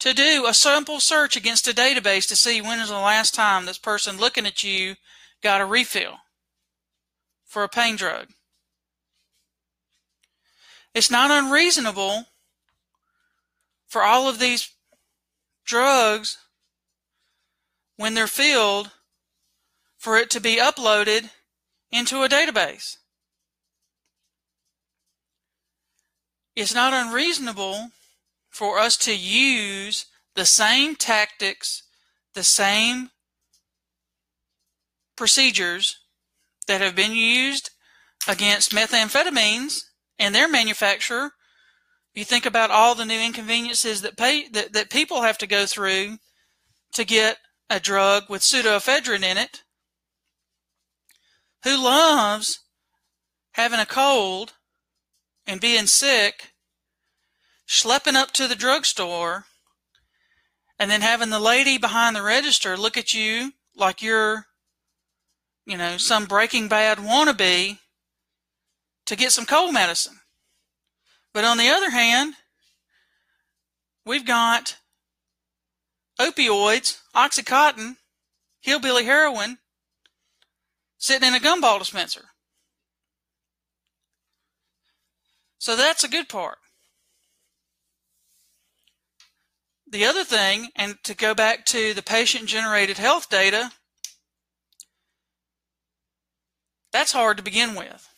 to 0.00 0.12
do 0.12 0.46
a 0.46 0.54
simple 0.54 1.00
search 1.00 1.36
against 1.36 1.68
a 1.68 1.72
database 1.72 2.28
to 2.28 2.36
see 2.36 2.60
when 2.60 2.80
is 2.80 2.88
the 2.88 2.94
last 2.94 3.34
time 3.34 3.66
this 3.66 3.78
person 3.78 4.18
looking 4.18 4.46
at 4.46 4.62
you 4.62 4.96
got 5.42 5.60
a 5.60 5.66
refill 5.66 6.16
for 7.44 7.62
a 7.62 7.68
pain 7.68 7.96
drug. 7.96 8.28
It's 10.94 11.10
not 11.10 11.30
unreasonable 11.30 12.26
for 13.86 14.02
all 14.02 14.28
of 14.28 14.38
these 14.38 14.70
drugs 15.64 16.38
when 17.96 18.14
they're 18.14 18.26
filled 18.26 18.90
for 19.96 20.16
it 20.18 20.30
to 20.30 20.40
be 20.40 20.56
uploaded 20.56 21.30
into 21.90 22.22
a 22.22 22.28
database. 22.28 22.98
It's 26.56 26.74
not 26.74 26.92
unreasonable 26.92 27.90
for 28.54 28.78
us 28.78 28.96
to 28.96 29.14
use 29.14 30.06
the 30.36 30.46
same 30.46 30.94
tactics, 30.94 31.82
the 32.34 32.44
same 32.44 33.10
procedures 35.16 35.98
that 36.66 36.80
have 36.80 36.94
been 36.94 37.12
used 37.12 37.70
against 38.28 38.72
methamphetamines 38.72 39.82
and 40.18 40.34
their 40.34 40.48
manufacturer. 40.48 41.32
You 42.14 42.24
think 42.24 42.46
about 42.46 42.70
all 42.70 42.94
the 42.94 43.04
new 43.04 43.18
inconveniences 43.18 44.02
that 44.02 44.16
pay 44.16 44.48
that, 44.48 44.72
that 44.72 44.88
people 44.88 45.22
have 45.22 45.38
to 45.38 45.48
go 45.48 45.66
through 45.66 46.18
to 46.92 47.04
get 47.04 47.38
a 47.68 47.80
drug 47.80 48.24
with 48.28 48.42
pseudoephedrine 48.42 49.24
in 49.24 49.36
it 49.36 49.62
who 51.64 51.82
loves 51.82 52.60
having 53.52 53.80
a 53.80 53.86
cold 53.86 54.52
and 55.46 55.60
being 55.60 55.86
sick, 55.86 56.53
schlepping 57.66 58.14
up 58.14 58.32
to 58.32 58.46
the 58.46 58.54
drugstore, 58.54 59.46
and 60.78 60.90
then 60.90 61.00
having 61.00 61.30
the 61.30 61.38
lady 61.38 61.78
behind 61.78 62.16
the 62.16 62.22
register 62.22 62.76
look 62.76 62.96
at 62.96 63.14
you 63.14 63.52
like 63.76 64.02
you're, 64.02 64.46
you 65.66 65.76
know, 65.76 65.96
some 65.96 66.26
Breaking 66.26 66.68
Bad 66.68 66.98
wannabe 66.98 67.78
to 69.06 69.16
get 69.16 69.32
some 69.32 69.46
cold 69.46 69.72
medicine. 69.72 70.20
But 71.32 71.44
on 71.44 71.58
the 71.58 71.68
other 71.68 71.90
hand, 71.90 72.34
we've 74.04 74.26
got 74.26 74.76
opioids, 76.20 77.00
Oxycontin, 77.14 77.96
hillbilly 78.60 79.04
heroin, 79.04 79.58
sitting 80.98 81.28
in 81.28 81.34
a 81.34 81.40
gumball 81.40 81.78
dispenser. 81.78 82.26
So 85.58 85.76
that's 85.76 86.04
a 86.04 86.08
good 86.08 86.28
part. 86.28 86.58
The 89.94 90.06
other 90.06 90.24
thing, 90.24 90.70
and 90.74 90.96
to 91.04 91.14
go 91.14 91.34
back 91.36 91.64
to 91.66 91.94
the 91.94 92.02
patient 92.02 92.46
generated 92.46 92.98
health 92.98 93.30
data, 93.30 93.70
that's 96.92 97.12
hard 97.12 97.36
to 97.36 97.44
begin 97.44 97.76
with. 97.76 98.08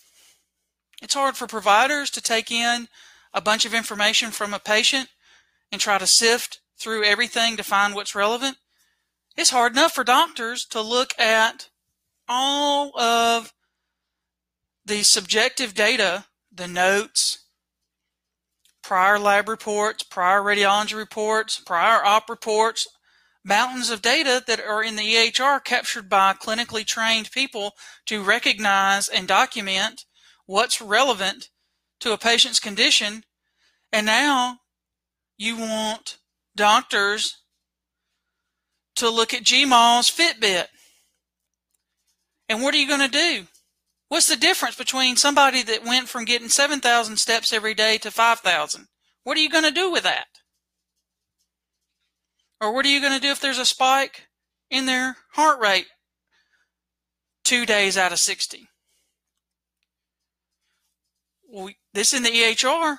It's 1.03 1.13
hard 1.13 1.37
for 1.37 1.47
providers 1.47 2.09
to 2.13 2.23
take 2.23 2.51
in 2.51 2.89
a 3.35 3.43
bunch 3.43 3.67
of 3.67 3.75
information 3.75 4.31
from 4.31 4.55
a 4.55 4.59
patient 4.59 5.11
and 5.71 5.79
try 5.79 5.99
to 5.99 6.07
sift 6.07 6.61
through 6.79 7.05
everything 7.05 7.59
to 7.59 7.63
find 7.63 7.95
what's 7.95 8.15
relevant. 8.15 8.57
It's 9.37 9.51
hard 9.51 9.73
enough 9.73 9.93
for 9.93 10.03
doctors 10.03 10.65
to 10.71 10.81
look 10.81 11.11
at 11.21 11.69
all 12.27 12.99
of 12.99 13.53
the 14.87 15.03
subjective 15.03 15.75
data, 15.75 16.25
the 16.51 16.69
notes, 16.69 17.46
prior 18.87 19.19
lab 19.19 19.49
reports, 19.49 20.05
prior 20.05 20.41
radiology 20.41 20.97
reports, 20.97 21.59
prior 21.59 22.05
op 22.05 22.31
reports, 22.31 22.87
mountains 23.45 23.91
of 23.91 24.01
data 24.01 24.41
that 24.47 24.61
are 24.61 24.81
in 24.81 24.95
the 24.95 25.03
EHR 25.03 25.63
captured 25.65 26.09
by 26.09 26.33
clinically 26.35 26.87
trained 26.87 27.33
people 27.33 27.73
to 28.07 28.23
recognize 28.23 29.09
and 29.09 29.27
document 29.27 30.05
what's 30.47 30.81
relevant 30.81 31.51
to 31.99 32.13
a 32.13 32.17
patient's 32.17 32.61
condition. 32.61 33.25
And 33.93 34.07
now 34.07 34.59
you 35.37 35.57
want 35.57 36.19
doctors 36.55 37.39
to 38.95 39.11
look 39.11 39.35
at 39.35 39.43
GMAW's 39.43 40.09
Fitbit 40.09 40.67
and 42.49 42.63
what 42.63 42.73
are 42.73 42.79
you 42.79 42.87
going 42.87 43.01
to 43.01 43.09
do? 43.09 43.47
What's 44.09 44.29
the 44.29 44.37
difference 44.37 44.77
between 44.77 45.17
somebody 45.17 45.63
that 45.63 45.85
went 45.85 46.09
from 46.09 46.25
getting 46.25 46.49
7,000 46.49 47.17
steps 47.17 47.53
every 47.53 47.75
day 47.75 47.99
to 47.99 48.11
5,000? 48.11 48.87
What 49.25 49.37
are 49.37 49.41
you 49.41 49.51
going 49.51 49.65
to 49.65 49.71
do 49.71 49.91
with 49.91 50.05
that? 50.05 50.27
Or 52.61 52.73
what 52.73 52.87
are 52.87 52.91
you 52.91 53.01
going 53.01 53.13
to 53.13 53.21
do 53.21 53.31
if 53.31 53.41
there's 53.41 53.59
a 53.59 53.65
spike 53.65 54.29
in 54.71 54.87
their 54.87 55.17
heart 55.33 55.61
rate 55.61 55.87
two 57.45 57.67
days 57.67 57.99
out 57.99 58.13
of 58.13 58.19
60? 58.19 58.69
Well, 61.49 61.71
this 61.93 62.13
in 62.13 62.23
the 62.23 62.31
EHR. 62.31 62.99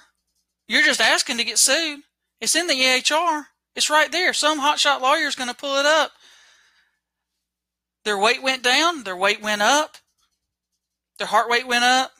You're 0.68 0.84
just 0.84 1.02
asking 1.02 1.38
to 1.38 1.44
get 1.44 1.58
sued. 1.58 2.02
It's 2.42 2.56
in 2.56 2.68
the 2.68 2.74
EHR. 2.74 3.46
It's 3.76 3.90
right 3.90 4.12
there. 4.12 4.34
Some 4.34 4.60
hotshot 4.60 5.02
lawyer 5.02 5.28
is 5.28 5.36
going 5.36 5.50
to 5.50 5.56
pull 5.56 5.78
it 5.78 5.86
up. 5.86 6.12
Their 8.04 8.18
weight 8.18 8.44
went 8.44 8.64
down, 8.64 9.04
their 9.04 9.18
weight 9.18 9.42
went 9.42 9.62
up, 9.62 9.98
their 11.18 11.28
heart 11.28 11.50
rate 11.50 11.68
went 11.68 11.84
up, 11.84 12.12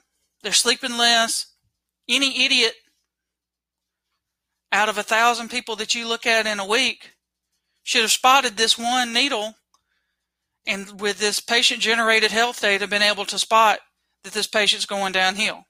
they're 0.44 0.54
sleeping 0.54 0.98
less. 0.98 1.48
Any 2.10 2.46
idiot 2.46 2.74
out 4.72 4.90
of 4.90 4.98
a 4.98 5.04
thousand 5.04 5.50
people 5.50 5.76
that 5.78 5.96
you 5.96 6.08
look 6.08 6.26
at 6.26 6.46
in 6.46 6.60
a 6.60 6.68
week 6.68 7.12
should 7.84 8.02
have 8.02 8.12
spotted 8.12 8.58
this 8.58 8.78
one 8.78 9.14
needle 9.14 9.56
and 10.66 11.00
with 11.00 11.20
this 11.20 11.40
patient 11.40 11.82
generated 11.82 12.32
health 12.32 12.62
data 12.62 12.88
been 12.88 13.02
able 13.02 13.26
to 13.26 13.40
spot 13.40 13.80
that 14.24 14.34
this 14.34 14.48
patient's 14.48 14.86
going 14.86 15.14
downhill. 15.14 15.64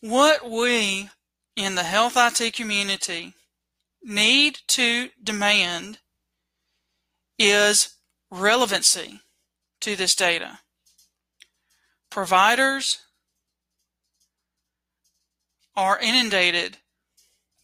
What 0.00 0.50
we 0.50 1.08
in 1.56 1.76
the 1.76 1.84
health 1.84 2.14
IT 2.16 2.54
community 2.54 3.34
need 4.02 4.58
to 4.66 5.10
demand 5.22 5.98
is 7.38 7.96
relevancy 8.30 9.21
to 9.82 9.96
this 9.96 10.14
data. 10.14 10.60
Providers 12.10 12.98
are 15.76 15.98
inundated 15.98 16.78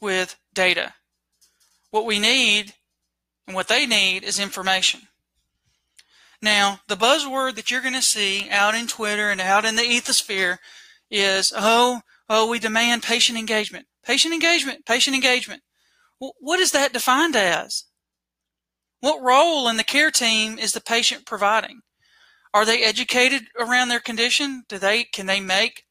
with 0.01 0.37
data. 0.55 0.95
What 1.91 2.07
we 2.07 2.19
need 2.19 2.75
and 3.47 3.55
what 3.55 3.69
they 3.69 3.87
need 3.87 4.25
is 4.25 4.39
information. 4.39 5.01
Now, 6.41 6.81
the 6.87 6.97
buzzword 6.97 7.57
that 7.57 7.71
you're 7.71 7.81
going 7.81 7.95
to 7.95 8.03
see 8.03 8.49
out 8.51 8.75
in 8.75 8.87
Twitter 8.87 9.31
and 9.31 9.41
out 9.41 9.65
in 9.65 9.77
the 9.77 9.83
ethosphere 9.83 10.59
is, 11.11 11.53
oh, 11.57 12.03
oh, 12.29 12.49
we 12.49 12.59
demand 12.59 13.03
patient 13.03 13.39
engagement. 13.39 13.87
Patient 14.05 14.33
engagement, 14.33 14.87
patient 14.87 15.15
engagement. 15.15 15.63
Well, 16.21 16.35
what 16.39 16.61
is 16.61 16.71
that 16.73 16.93
defined 16.93 17.37
as? 17.37 17.85
What 19.01 19.23
role 19.23 19.69
in 19.69 19.77
the 19.77 19.85
care 19.85 20.11
team 20.11 20.59
is 20.59 20.73
the 20.73 20.81
patient 20.81 21.27
providing? 21.27 21.81
Are 22.55 22.65
they 22.65 22.83
educated 22.83 23.49
around 23.59 23.89
their 23.89 24.01
condition? 24.01 24.65
Do 24.69 24.79
they 24.79 25.05
can 25.05 25.27
they 25.27 25.41
make 25.41 25.85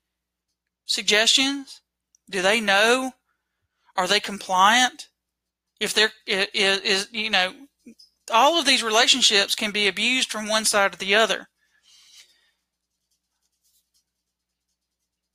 suggestions? 0.86 1.82
Do 2.30 2.42
they 2.42 2.60
know? 2.60 3.14
Are 3.96 4.08
they 4.08 4.20
compliant? 4.20 5.10
If 5.80 5.94
they're 5.94 6.12
is, 6.26 6.80
is 6.82 7.10
you 7.12 7.30
know 7.30 7.54
all 8.32 8.60
of 8.60 8.66
these 8.66 8.84
relationships 8.84 9.56
can 9.56 9.72
be 9.72 9.88
abused 9.88 10.32
from 10.32 10.48
one 10.48 10.66
side 10.66 10.94
or 10.94 10.98
the 10.98 11.16
other. 11.16 11.48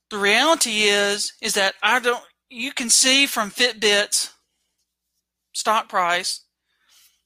The 0.09 0.17
reality 0.17 0.83
is 0.83 1.33
is 1.41 1.53
that 1.55 1.75
I 1.81 1.99
don't 1.99 2.23
you 2.49 2.71
can 2.71 2.89
see 2.89 3.25
from 3.25 3.49
Fitbit's 3.49 4.33
stock 5.53 5.89
price 5.89 6.41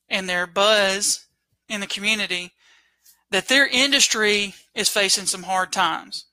and 0.07 0.29
their 0.29 0.47
buzz 0.47 1.25
in 1.67 1.81
the 1.81 1.87
community 1.87 2.53
that 3.31 3.47
their 3.47 3.67
industry 3.67 4.53
is 4.73 4.89
facing 4.89 5.25
some 5.25 5.43
hard 5.43 5.71
times. 5.71 6.25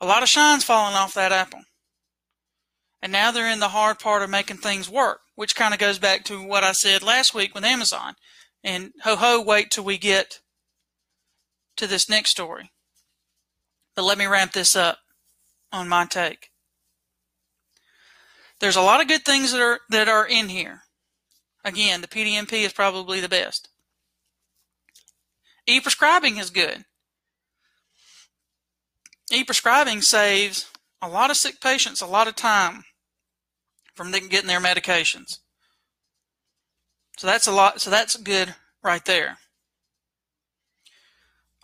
A 0.00 0.06
lot 0.06 0.22
of 0.22 0.28
shine's 0.28 0.64
falling 0.64 0.94
off 0.94 1.14
that 1.14 1.32
apple. 1.32 1.62
And 3.00 3.10
now 3.10 3.32
they're 3.32 3.52
in 3.52 3.60
the 3.60 3.68
hard 3.68 3.98
part 3.98 4.22
of 4.22 4.30
making 4.30 4.58
things 4.58 4.88
work, 4.88 5.20
which 5.34 5.56
kind 5.56 5.74
of 5.74 5.80
goes 5.80 5.98
back 5.98 6.24
to 6.24 6.42
what 6.42 6.62
I 6.62 6.72
said 6.72 7.02
last 7.02 7.34
week 7.34 7.54
with 7.54 7.64
Amazon. 7.64 8.14
And 8.62 8.92
ho 9.02 9.16
ho, 9.16 9.42
wait 9.42 9.70
till 9.70 9.84
we 9.84 9.98
get 9.98 10.40
to 11.76 11.88
this 11.88 12.08
next 12.08 12.30
story. 12.30 12.70
But 13.96 14.04
let 14.04 14.18
me 14.18 14.26
ramp 14.26 14.52
this 14.52 14.76
up 14.76 14.98
on 15.72 15.88
my 15.88 16.06
take. 16.06 16.50
There's 18.60 18.76
a 18.76 18.82
lot 18.82 19.00
of 19.00 19.08
good 19.08 19.24
things 19.24 19.50
that 19.50 19.60
are 19.60 19.80
that 19.90 20.08
are 20.08 20.26
in 20.26 20.48
here. 20.48 20.82
Again, 21.64 22.00
the 22.00 22.06
PDMP 22.06 22.64
is 22.64 22.72
probably 22.72 23.20
the 23.20 23.28
best. 23.28 23.68
E-prescribing 25.66 26.38
is 26.38 26.50
good. 26.50 26.84
E-prescribing 29.30 30.02
saves 30.02 30.70
a 31.00 31.08
lot 31.08 31.30
of 31.30 31.36
sick 31.36 31.60
patients 31.60 32.00
a 32.00 32.06
lot 32.06 32.28
of 32.28 32.36
time 32.36 32.84
from 33.94 34.10
getting 34.10 34.46
their 34.46 34.60
medications. 34.60 35.38
So 37.18 37.26
that's 37.26 37.46
a 37.46 37.52
lot. 37.52 37.80
So 37.80 37.90
that's 37.90 38.16
good 38.16 38.54
right 38.82 39.04
there. 39.04 39.38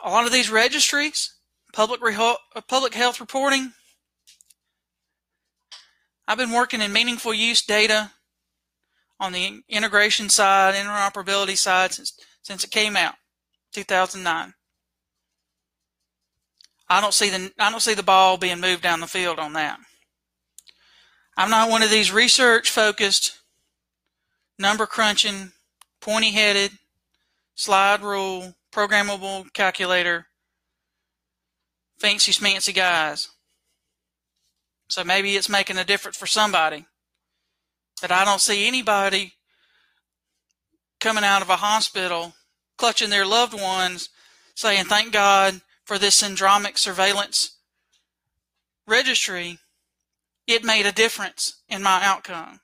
A 0.05 0.11
lot 0.11 0.27
of 0.27 0.33
these 0.33 0.51
registries, 0.51 1.35
public 1.73 2.01
uh, 2.03 2.37
public 2.69 2.95
health 2.95 3.21
reporting. 3.21 3.73
I've 6.27 6.39
been 6.39 6.53
working 6.53 6.83
in 6.83 6.93
meaningful 6.93 7.33
use 7.33 7.65
data 7.65 8.13
on 9.19 9.33
the 9.33 9.63
integration 9.69 10.29
side, 10.29 10.75
interoperability 10.75 11.57
side 11.57 11.93
since 11.93 12.13
since 12.43 12.65
it 12.65 12.71
came 12.71 12.97
out, 12.97 13.15
2009. 13.73 14.55
I 16.89 17.01
don't 17.01 17.15
see 17.15 17.31
the 17.31 17.53
I 17.59 17.71
don't 17.71 17.81
see 17.81 17.95
the 17.95 18.03
ball 18.03 18.39
being 18.39 18.61
moved 18.61 18.83
down 18.83 19.01
the 19.01 19.07
field 19.07 19.39
on 19.39 19.53
that. 19.55 19.79
I'm 21.37 21.51
not 21.51 21.71
one 21.71 21.83
of 21.83 21.91
these 21.91 22.13
research 22.13 22.71
focused, 22.71 23.39
number 24.59 24.87
crunching, 24.87 25.53
pointy 26.01 26.33
headed, 26.33 26.73
slide 27.55 28.03
rule, 28.03 28.55
programmable 28.73 29.53
calculator, 29.53 30.27
fancy 31.99 32.33
schmancy 32.33 32.75
guys. 32.75 33.29
So 34.89 35.05
maybe 35.05 35.37
it's 35.37 35.49
making 35.49 35.79
a 35.79 35.85
difference 35.85 36.17
for 36.17 36.27
somebody 36.27 36.87
But 38.01 38.11
I 38.11 38.25
don't 38.25 38.41
see 38.41 38.67
anybody 38.67 39.35
coming 41.01 41.25
out 41.25 41.43
of 41.43 41.51
a 41.51 41.57
hospital 41.57 42.35
clutching 42.79 43.11
their 43.11 43.27
loved 43.27 43.53
ones 43.53 44.09
saying, 44.55 44.87
Thank 44.87 45.13
God 45.13 45.61
for 45.85 45.99
this 45.99 46.21
syndromic 46.21 46.79
surveillance 46.79 47.57
registry. 48.87 49.59
It 50.47 50.65
made 50.65 50.87
a 50.87 50.93
difference 50.93 51.61
in 51.69 51.83
my 51.83 52.01
outcome. 52.03 52.61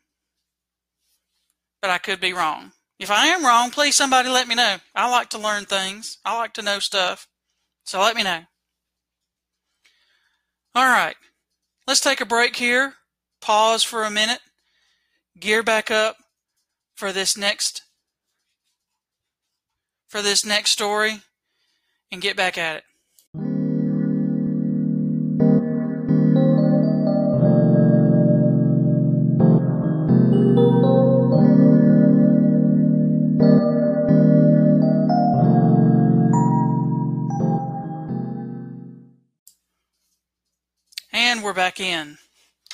But 1.83 1.91
I 1.91 1.99
could 1.99 2.21
be 2.21 2.33
wrong. 2.33 2.73
If 2.99 3.11
I 3.11 3.27
am 3.27 3.45
wrong, 3.45 3.71
please 3.71 3.95
somebody 3.95 4.31
let 4.31 4.49
me 4.49 4.55
know. 4.55 4.77
I 4.95 5.11
like 5.11 5.29
to 5.31 5.39
learn 5.39 5.67
things, 5.67 6.17
I 6.25 6.37
like 6.39 6.55
to 6.55 6.63
know 6.63 6.79
stuff. 6.79 7.29
So 7.85 8.01
let 8.01 8.17
me 8.17 8.23
know. 8.23 8.41
All 10.75 10.87
right, 10.87 11.17
let's 11.87 12.01
take 12.01 12.23
a 12.23 12.27
break 12.27 12.57
here, 12.57 12.95
pause 13.43 13.83
for 13.83 14.05
a 14.05 14.11
minute 14.11 14.41
gear 15.39 15.63
back 15.63 15.91
up 15.91 16.17
for 16.95 17.13
this 17.13 17.37
next 17.37 17.83
for 20.15 20.23
this 20.23 20.47
next 20.47 20.71
story 20.71 21.23
and 22.13 22.23
get 22.23 22.37
back 22.37 22.57
at 22.57 22.77
it. 22.77 22.85
And 41.13 41.43
we're 41.43 41.53
back 41.53 41.81
in. 41.81 42.19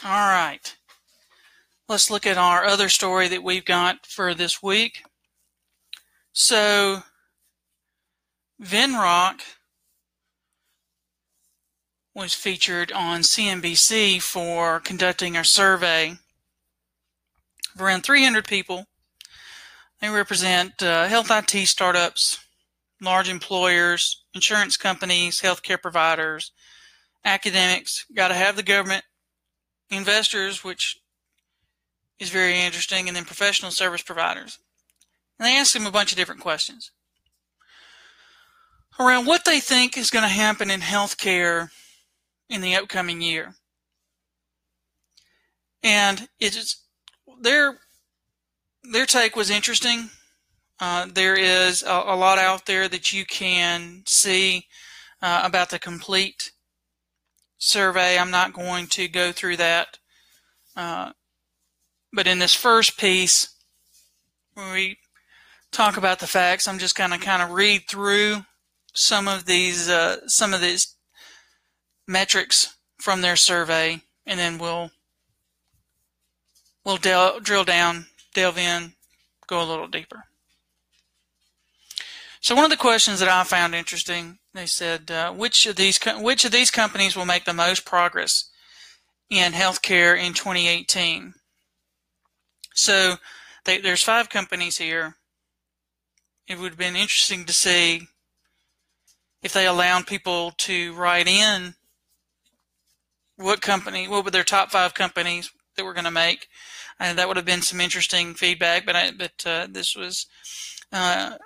All 0.05 0.11
right. 0.11 0.77
Let's 1.89 2.11
look 2.11 2.27
at 2.27 2.37
our 2.37 2.67
other 2.67 2.91
story 2.91 3.29
that 3.29 3.43
we've 3.43 3.65
got 3.65 4.05
for 4.05 4.35
this 4.35 4.63
week. 4.63 5.05
So, 6.35 7.03
Venrock 8.61 9.41
was 12.15 12.35
featured 12.35 12.93
on 12.93 13.21
CNBC 13.21 14.21
for 14.21 14.81
conducting 14.81 15.35
a 15.35 15.45
survey 15.45 16.19
of 17.75 17.81
around 17.81 18.03
300 18.03 18.47
people. 18.47 18.85
They 20.01 20.11
represent 20.11 20.83
uh, 20.83 21.07
health 21.07 21.31
IT 21.31 21.67
startups, 21.69 22.39
large 23.01 23.31
employers, 23.31 24.25
insurance 24.35 24.77
companies, 24.77 25.41
healthcare 25.41 25.81
providers, 25.81 26.53
academics, 27.25 28.05
got 28.15 28.29
to 28.29 28.35
have 28.35 28.57
the 28.57 28.63
government, 28.63 29.05
investors, 29.91 30.63
which 30.63 31.01
is 32.19 32.29
very 32.29 32.61
interesting, 32.61 33.09
and 33.09 33.17
then 33.17 33.25
professional 33.25 33.71
service 33.71 34.03
providers. 34.03 34.59
And 35.39 35.47
they 35.47 35.57
asked 35.57 35.73
them 35.73 35.87
a 35.87 35.91
bunch 35.91 36.13
of 36.13 36.19
different 36.19 36.43
questions 36.43 36.91
around 39.01 39.25
what 39.27 39.47
they 39.47 39.59
think 39.59 39.97
is 39.97 40.11
going 40.11 40.23
to 40.23 40.29
happen 40.29 40.71
in 40.71 40.81
healthcare 40.81 41.71
in 42.51 42.61
the 42.61 42.77
upcoming 42.77 43.23
year. 43.23 43.55
And 45.83 46.29
it's 46.39 46.85
their 47.41 47.79
their 48.93 49.07
take 49.07 49.35
was 49.35 49.51
interesting. 49.51 50.11
Uh, 50.79 51.07
there 51.13 51.35
is 51.35 51.83
a, 51.83 52.03
a, 52.07 52.17
lot 52.17 52.39
out 52.39 52.67
there 52.67 52.89
that 52.89 53.13
you 53.13 53.25
can 53.27 54.03
see 54.07 54.67
uh, 55.21 55.43
about 55.45 55.69
the 55.69 55.79
complete 55.79 56.53
survey. 57.59 58.19
I'm 58.19 58.31
not 58.31 58.55
going 58.55 58.87
to 58.89 59.07
go 59.07 59.33
through 59.33 59.59
that. 59.59 59.99
Uh, 60.75 61.13
but 62.13 62.27
in 62.27 62.39
this 62.39 62.55
first 62.55 62.99
piece, 62.99 63.55
we 64.57 64.97
talk 65.71 65.99
about 65.99 66.19
the 66.19 66.27
facts, 66.27 66.67
I'm 66.67 66.79
just 66.79 66.97
going 66.97 67.11
to 67.11 67.19
kind 67.19 67.43
of 67.43 67.51
read 67.51 67.83
through 67.87 68.45
some 68.93 69.29
of 69.29 69.47
these 69.47 69.89
uh, 69.89 70.27
some 70.27 70.55
of 70.55 70.61
these 70.61 70.95
metrics 72.07 72.77
from 72.99 73.21
their 73.21 73.37
survey, 73.37 74.03
and 74.27 74.39
then 74.39 74.59
we'll 74.59 74.91
we'll 76.85 76.97
del- 76.97 77.41
drill 77.41 77.65
down, 77.65 78.07
delve 78.35 78.59
in, 78.59 78.95
go 79.47 79.63
a 79.63 79.65
little 79.65 79.89
deeper. 79.89 80.25
So 82.41 82.55
one 82.55 82.65
of 82.65 82.71
the 82.71 82.77
questions 82.77 83.21
that 83.21 83.29
I 83.29 83.45
found 83.45 83.75
interesting, 83.75 84.39
they 84.55 84.67
said, 84.67 85.11
uh, 85.11 85.33
which 85.33 85.67
of 85.67 85.77
these 85.77 85.99
which 86.19 86.45
of 86.45 86.53
these 86.53 86.71
companies 86.71 87.17
will 87.17 87.27
make 87.27 87.45
the 87.45 87.53
most 87.53 87.85
progress 87.85 88.51
in 89.29 89.53
healthcare 89.53 90.19
in 90.19 90.33
2018? 90.33 91.35
So 92.75 93.17
they, 93.65 93.79
there's 93.79 94.03
five 94.03 94.31
companies 94.31 94.79
here. 94.79 95.17
It 96.49 96.59
would 96.59 96.73
have 96.73 96.79
been 96.79 96.97
interesting 96.97 97.45
to 97.45 97.53
see 97.53 98.09
if 99.43 99.53
they 99.53 99.67
allowed 99.67 100.07
people 100.07 100.53
to 100.59 100.93
write 100.95 101.29
in 101.29 101.75
what 103.37 103.61
company, 103.61 104.07
what 104.07 104.25
were 104.25 104.31
their 104.31 104.45
top 104.45 104.71
five 104.71 104.95
companies 104.95 105.51
that 105.77 105.85
we're 105.85 105.95
going 105.95 106.05
to 106.05 106.11
make. 106.11 106.49
And 106.99 107.19
that 107.19 107.27
would 107.27 107.37
have 107.37 107.47
been 107.47 107.63
some 107.63 107.81
interesting 107.81 108.35
feedback. 108.35 108.85
But 108.85 108.97
I, 108.97 109.11
but 109.13 109.47
uh, 109.47 109.67
this 109.71 109.97
was 109.97 110.27
uh, 110.93 111.37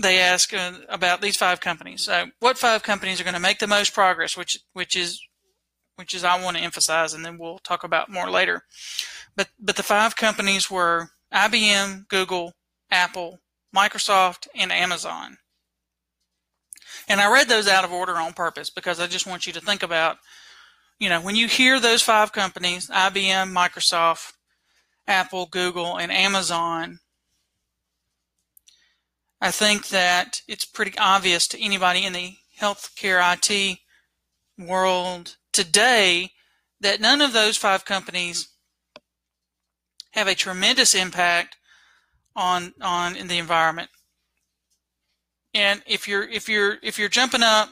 they 0.00 0.18
asked 0.18 0.54
uh, 0.54 0.72
about 0.88 1.20
these 1.20 1.36
five 1.36 1.60
companies. 1.60 2.02
So, 2.02 2.26
what 2.38 2.58
five 2.58 2.82
companies 2.82 3.20
are 3.20 3.24
going 3.24 3.34
to 3.34 3.40
make 3.40 3.58
the 3.58 3.66
most 3.66 3.92
progress? 3.92 4.36
Which 4.36 4.60
which 4.72 4.94
is 4.94 5.20
which 5.96 6.14
is 6.14 6.24
I 6.24 6.42
want 6.42 6.56
to 6.56 6.62
emphasize, 6.62 7.14
and 7.14 7.24
then 7.24 7.38
we'll 7.38 7.58
talk 7.58 7.82
about 7.82 8.08
more 8.08 8.30
later. 8.30 8.64
But 9.34 9.48
but 9.58 9.76
the 9.76 9.82
five 9.82 10.14
companies 10.14 10.70
were 10.70 11.10
IBM, 11.32 12.08
Google, 12.08 12.54
Apple, 12.90 13.40
Microsoft, 13.74 14.46
and 14.54 14.70
Amazon. 14.70 15.38
And 17.12 17.20
I 17.20 17.30
read 17.30 17.46
those 17.46 17.68
out 17.68 17.84
of 17.84 17.92
order 17.92 18.14
on 18.14 18.32
purpose 18.32 18.70
because 18.70 18.98
I 18.98 19.06
just 19.06 19.26
want 19.26 19.46
you 19.46 19.52
to 19.52 19.60
think 19.60 19.82
about, 19.82 20.16
you 20.98 21.10
know, 21.10 21.20
when 21.20 21.36
you 21.36 21.46
hear 21.46 21.78
those 21.78 22.00
five 22.00 22.32
companies, 22.32 22.88
IBM, 22.88 23.52
Microsoft, 23.52 24.32
Apple, 25.06 25.44
Google, 25.44 25.98
and 25.98 26.10
Amazon, 26.10 27.00
I 29.42 29.50
think 29.50 29.88
that 29.88 30.40
it's 30.48 30.64
pretty 30.64 30.96
obvious 30.96 31.46
to 31.48 31.62
anybody 31.62 32.06
in 32.06 32.14
the 32.14 32.36
healthcare 32.58 33.20
IT 33.22 33.80
world 34.58 35.36
today 35.52 36.30
that 36.80 36.98
none 36.98 37.20
of 37.20 37.34
those 37.34 37.58
five 37.58 37.84
companies 37.84 38.48
have 40.12 40.28
a 40.28 40.34
tremendous 40.34 40.94
impact 40.94 41.56
on 42.34 42.72
on 42.80 43.16
in 43.16 43.28
the 43.28 43.36
environment. 43.36 43.90
And 45.54 45.82
if 45.86 46.08
you're 46.08 46.28
if 46.28 46.48
you're 46.48 46.78
if 46.82 46.98
you're 46.98 47.08
jumping 47.08 47.42
up, 47.42 47.68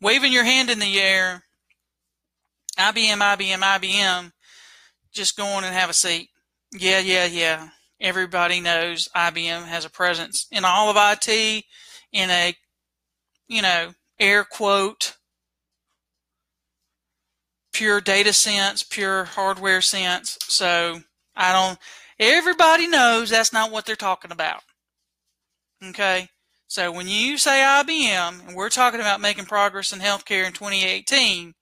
waving 0.00 0.32
your 0.32 0.44
hand 0.44 0.70
in 0.70 0.78
the 0.78 1.00
air, 1.00 1.42
IBM, 2.78 3.18
IBM, 3.18 3.58
IBM, 3.58 4.32
just 5.12 5.36
go 5.36 5.44
on 5.44 5.64
and 5.64 5.74
have 5.74 5.90
a 5.90 5.94
seat. 5.94 6.28
Yeah, 6.72 7.00
yeah, 7.00 7.26
yeah. 7.26 7.68
Everybody 8.00 8.60
knows 8.60 9.08
IBM 9.14 9.66
has 9.66 9.84
a 9.84 9.90
presence 9.90 10.46
in 10.50 10.64
all 10.64 10.88
of 10.88 10.96
IT 10.96 11.64
in 12.12 12.30
a 12.30 12.54
you 13.50 13.60
know, 13.62 13.92
air 14.18 14.44
quote 14.44 15.16
pure 17.72 18.00
data 18.00 18.32
sense, 18.32 18.82
pure 18.82 19.24
hardware 19.24 19.80
sense. 19.80 20.38
So 20.42 21.00
I 21.34 21.52
don't 21.52 21.78
everybody 22.18 22.86
knows 22.86 23.30
that's 23.30 23.52
not 23.52 23.72
what 23.72 23.84
they're 23.86 23.96
talking 23.96 24.30
about. 24.30 24.62
Okay? 25.84 26.28
So 26.70 26.92
when 26.92 27.08
you 27.08 27.36
say 27.36 27.64
IBM 27.66 28.46
and 28.46 28.54
we're 28.54 28.68
talking 28.68 29.00
about 29.00 29.20
making 29.20 29.46
progress 29.46 29.92
in 29.92 29.98
healthcare 29.98 30.46
in 30.46 30.52
2018, 30.52 31.54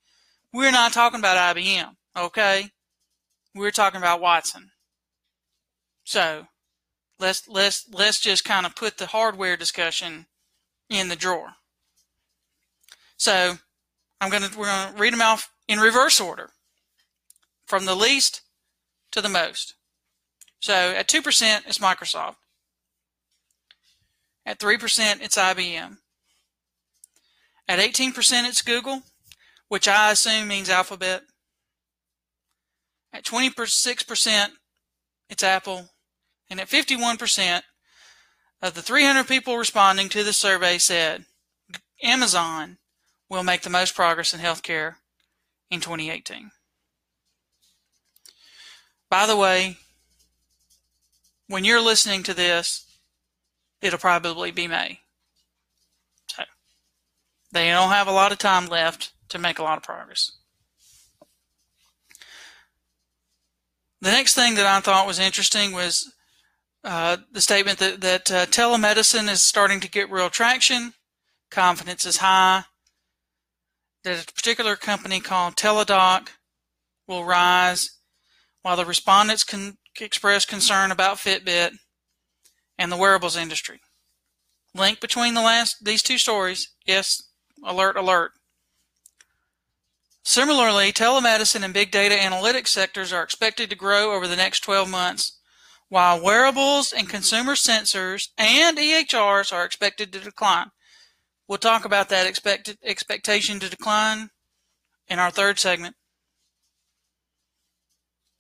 we're 0.53 0.71
not 0.71 0.93
talking 0.93 1.19
about 1.19 1.57
IBM, 1.57 1.97
okay? 2.15 2.73
We're 3.55 3.71
talking 3.71 3.97
about 3.97 4.21
Watson. 4.21 4.71
So 6.05 6.49
let's 7.19 7.49
let's 7.49 7.87
let's 7.91 8.21
just 8.21 8.45
kind 8.45 8.67
of 8.67 8.77
put 8.77 8.99
the 8.99 9.07
hardware 9.07 9.57
discussion 9.57 10.27
in 10.91 11.09
the 11.09 11.17
drawer. 11.17 11.53
So 13.17 13.57
I'm 14.21 14.31
gonna 14.31 14.51
we're 14.59 14.67
gonna 14.67 14.95
read 14.95 15.15
them 15.15 15.23
off 15.23 15.51
in 15.67 15.79
reverse 15.81 16.21
order, 16.21 16.51
from 17.65 17.87
the 17.87 17.97
least 17.97 18.43
to 19.13 19.23
the 19.23 19.31
most. 19.31 19.73
So 20.61 20.75
at 20.75 21.09
two 21.09 21.23
percent, 21.23 21.65
it's 21.67 21.79
Microsoft. 21.79 22.37
At 24.49 24.59
3%, 24.59 25.21
it's 25.21 25.37
IBM. 25.37 25.99
At 27.69 27.79
18%, 27.79 28.49
it's 28.49 28.63
Google, 28.63 29.03
which 29.69 29.87
I 29.87 30.11
assume 30.11 30.49
means 30.49 30.71
Alphabet. 30.71 31.25
At 33.13 33.27
26%, 33.27 34.47
it's 35.29 35.43
Apple. 35.43 35.91
And 36.49 36.61
at 36.61 36.69
51%, 36.69 37.61
of 38.63 38.73
the 38.73 38.81
300 38.81 39.29
people 39.29 39.59
responding 39.59 40.09
to 40.09 40.25
the 40.25 40.33
survey 40.33 40.79
said 40.79 41.27
Amazon 42.03 42.79
will 43.29 43.45
make 43.45 43.61
the 43.61 43.69
most 43.69 43.95
progress 43.95 44.33
in 44.33 44.41
healthcare 44.41 44.95
in 45.71 45.81
2018. 45.81 46.53
By 49.11 49.27
the 49.27 49.37
way, 49.37 49.77
when 51.49 51.67
you're 51.67 51.83
listening 51.83 52.23
to 52.23 52.33
this, 52.33 52.88
it'll 53.81 53.99
probably 53.99 54.51
be 54.51 54.67
May. 54.67 55.01
So 56.29 56.43
they 57.53 57.71
don't 57.71 57.91
have 57.91 58.09
a 58.09 58.13
lot 58.13 58.33
of 58.33 58.39
time 58.39 58.67
left 58.67 59.13
to 59.31 59.39
make 59.39 59.59
a 59.59 59.63
lot 59.63 59.77
of 59.77 59.83
progress. 59.83 60.33
The 64.01 64.11
next 64.11 64.35
thing 64.35 64.55
that 64.55 64.67
I 64.67 64.81
thought 64.81 65.07
was 65.07 65.19
interesting 65.19 65.73
was 65.73 66.13
uh, 66.85 67.17
the 67.33 67.41
statement 67.41 67.79
that, 67.79 68.01
that 68.01 68.31
uh, 68.31 68.47
telemedicine 68.47 69.29
is 69.29 69.43
starting 69.43 69.81
to 69.81 69.91
get 69.91 70.11
real 70.11 70.31
traction. 70.31 70.95
Confidence 71.51 72.07
is 72.07 72.19
high. 72.19 72.65
That 74.05 74.23
a 74.23 74.33
particular 74.33 74.77
company 74.77 75.19
called 75.19 75.57
Teladoc 75.57 76.29
will 77.09 77.25
rise, 77.25 77.99
while 78.63 78.77
the 78.77 78.85
respondents 78.85 79.43
can 79.43 79.79
express 80.01 80.45
concern 80.45 80.93
about 80.93 81.17
Fitbit 81.17 81.73
and 82.79 82.93
the 82.93 82.97
wearables 82.97 83.37
industry. 83.37 83.81
Link 84.75 85.01
between 85.01 85.35
the 85.35 85.43
last 85.43 85.85
these 85.85 86.03
two 86.03 86.19
stories. 86.19 86.69
Yes, 86.87 87.23
alert, 87.65 87.97
alert. 87.97 88.33
Similarly, 90.23 90.93
telemedicine 90.93 91.65
and 91.65 91.73
big 91.73 91.91
data 91.91 92.15
analytics 92.15 92.69
sectors 92.69 93.13
are 93.13 93.23
expected 93.23 93.71
to 93.71 93.77
grow 93.77 94.15
over 94.15 94.29
the 94.29 94.37
next 94.37 94.61
12 94.61 94.89
months, 94.89 95.39
while 95.89 96.23
wearables 96.23 96.93
and 96.93 97.09
consumer 97.09 97.55
sensors 97.55 98.29
and 98.37 98.77
EHRs 98.77 99.53
are 99.53 99.65
expected 99.65 100.13
to 100.13 100.21
decline. 100.21 100.71
We'll 101.49 101.59
talk 101.59 101.87
about 101.87 102.11
that 102.11 102.27
expected 102.27 102.77
expectation 102.85 103.59
to 103.61 103.71
decline 103.71 104.29
in 105.09 105.19
our 105.19 105.31
third 105.31 105.59
segment. 105.59 105.97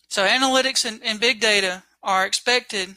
So 0.09 0.27
analytics 0.27 0.85
and, 0.85 1.01
and 1.03 1.19
big 1.19 1.41
data 1.41 1.85
are 2.03 2.27
expected 2.27 2.97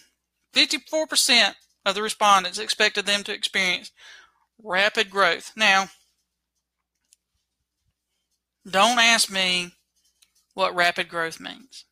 54% 0.54 1.54
of 1.86 1.96
the 1.96 2.02
respondents 2.02 2.60
expected 2.60 3.06
them 3.06 3.24
to 3.24 3.34
experience 3.34 3.92
rapid 4.64 5.10
growth. 5.10 5.52
Now, 5.56 5.88
don't 8.70 9.00
ask 9.00 9.32
me 9.32 9.72
what 10.54 10.76
rapid 10.76 11.10
growth 11.10 11.40
means. 11.40 11.86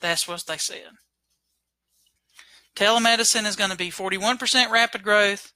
That's 0.00 0.26
what 0.26 0.44
they 0.46 0.56
said. 0.56 0.90
Telemedicine 2.76 3.46
is 3.46 3.56
going 3.56 3.70
to 3.70 3.76
be 3.76 3.90
41% 3.90 4.70
rapid 4.70 5.02
growth. 5.02 5.52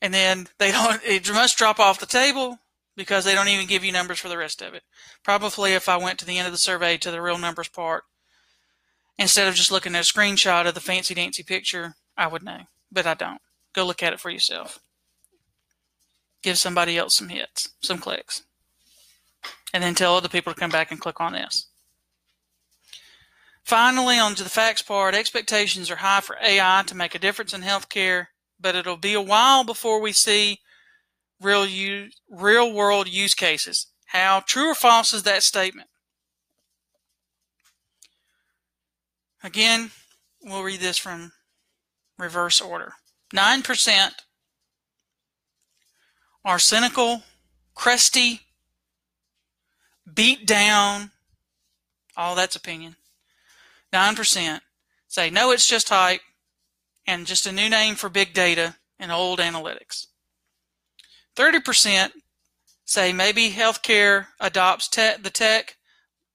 And 0.00 0.12
then 0.12 0.48
they 0.58 0.70
don't, 0.70 1.00
it 1.06 1.30
must 1.32 1.58
drop 1.58 1.78
off 1.78 2.00
the 2.00 2.06
table 2.06 2.58
because 2.96 3.24
they 3.24 3.34
don't 3.34 3.48
even 3.48 3.66
give 3.66 3.84
you 3.84 3.92
numbers 3.92 4.20
for 4.20 4.28
the 4.28 4.38
rest 4.38 4.62
of 4.62 4.74
it. 4.74 4.82
Probably 5.22 5.72
if 5.72 5.88
I 5.88 5.96
went 5.96 6.18
to 6.20 6.24
the 6.24 6.38
end 6.38 6.46
of 6.46 6.52
the 6.52 6.58
survey 6.58 6.96
to 6.98 7.10
the 7.10 7.20
real 7.20 7.38
numbers 7.38 7.68
part, 7.68 8.04
Instead 9.18 9.46
of 9.46 9.54
just 9.54 9.70
looking 9.70 9.94
at 9.94 10.10
a 10.10 10.12
screenshot 10.12 10.66
of 10.66 10.74
the 10.74 10.80
fancy 10.80 11.14
dancy 11.14 11.42
picture, 11.42 11.94
I 12.16 12.26
would 12.26 12.42
know, 12.42 12.62
but 12.90 13.06
I 13.06 13.14
don't. 13.14 13.40
Go 13.72 13.84
look 13.84 14.02
at 14.02 14.12
it 14.12 14.20
for 14.20 14.30
yourself. 14.30 14.80
Give 16.42 16.58
somebody 16.58 16.98
else 16.98 17.16
some 17.16 17.28
hits, 17.28 17.70
some 17.80 17.98
clicks, 17.98 18.42
and 19.72 19.82
then 19.82 19.94
tell 19.94 20.16
other 20.16 20.28
people 20.28 20.52
to 20.52 20.58
come 20.58 20.70
back 20.70 20.90
and 20.90 21.00
click 21.00 21.20
on 21.20 21.32
this. 21.32 21.66
Finally, 23.64 24.18
on 24.18 24.34
to 24.34 24.44
the 24.44 24.50
facts 24.50 24.82
part, 24.82 25.14
expectations 25.14 25.90
are 25.90 25.96
high 25.96 26.20
for 26.20 26.36
AI 26.42 26.82
to 26.86 26.94
make 26.94 27.14
a 27.14 27.18
difference 27.18 27.54
in 27.54 27.62
healthcare, 27.62 28.26
but 28.60 28.74
it'll 28.74 28.98
be 28.98 29.14
a 29.14 29.20
while 29.22 29.64
before 29.64 30.00
we 30.00 30.12
see 30.12 30.60
real 31.40 31.66
use, 31.66 32.14
real 32.28 32.70
world 32.70 33.08
use 33.08 33.34
cases. 33.34 33.86
How 34.06 34.40
true 34.40 34.70
or 34.70 34.74
false 34.74 35.12
is 35.14 35.22
that 35.22 35.42
statement? 35.42 35.88
Again, 39.44 39.90
we'll 40.42 40.62
read 40.62 40.80
this 40.80 40.96
from 40.96 41.32
reverse 42.18 42.62
order. 42.62 42.94
9% 43.34 44.12
are 46.46 46.58
cynical, 46.58 47.22
crusty, 47.74 48.40
beat 50.12 50.46
down, 50.46 51.10
all 52.16 52.34
that's 52.34 52.56
opinion. 52.56 52.96
9% 53.92 54.60
say, 55.08 55.28
no, 55.28 55.50
it's 55.50 55.68
just 55.68 55.90
hype 55.90 56.22
and 57.06 57.26
just 57.26 57.46
a 57.46 57.52
new 57.52 57.68
name 57.68 57.96
for 57.96 58.08
big 58.08 58.32
data 58.32 58.76
and 58.98 59.12
old 59.12 59.40
analytics. 59.40 60.06
30% 61.36 62.12
say 62.86 63.12
maybe 63.12 63.50
healthcare 63.50 64.28
adopts 64.40 64.88
the 64.88 65.30
tech, 65.32 65.76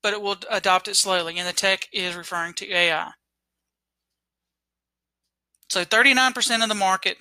but 0.01 0.13
it 0.13 0.21
will 0.21 0.37
adopt 0.49 0.87
it 0.87 0.95
slowly, 0.95 1.37
and 1.37 1.47
the 1.47 1.53
tech 1.53 1.87
is 1.91 2.15
referring 2.15 2.53
to 2.55 2.71
AI. 2.71 3.11
So 5.69 5.85
39% 5.85 6.63
of 6.63 6.69
the 6.69 6.75
market 6.75 7.17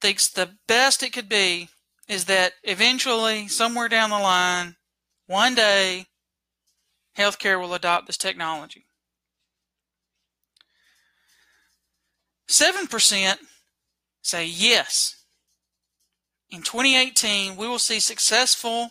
thinks 0.00 0.28
the 0.28 0.56
best 0.66 1.02
it 1.02 1.12
could 1.12 1.28
be 1.28 1.68
is 2.08 2.24
that 2.24 2.54
eventually, 2.64 3.48
somewhere 3.48 3.88
down 3.88 4.10
the 4.10 4.18
line, 4.18 4.76
one 5.26 5.54
day, 5.54 6.06
healthcare 7.16 7.60
will 7.60 7.74
adopt 7.74 8.06
this 8.06 8.16
technology. 8.16 8.86
7% 12.48 13.36
say 14.22 14.46
yes. 14.46 15.24
In 16.50 16.62
2018, 16.62 17.56
we 17.56 17.68
will 17.68 17.78
see 17.78 18.00
successful 18.00 18.90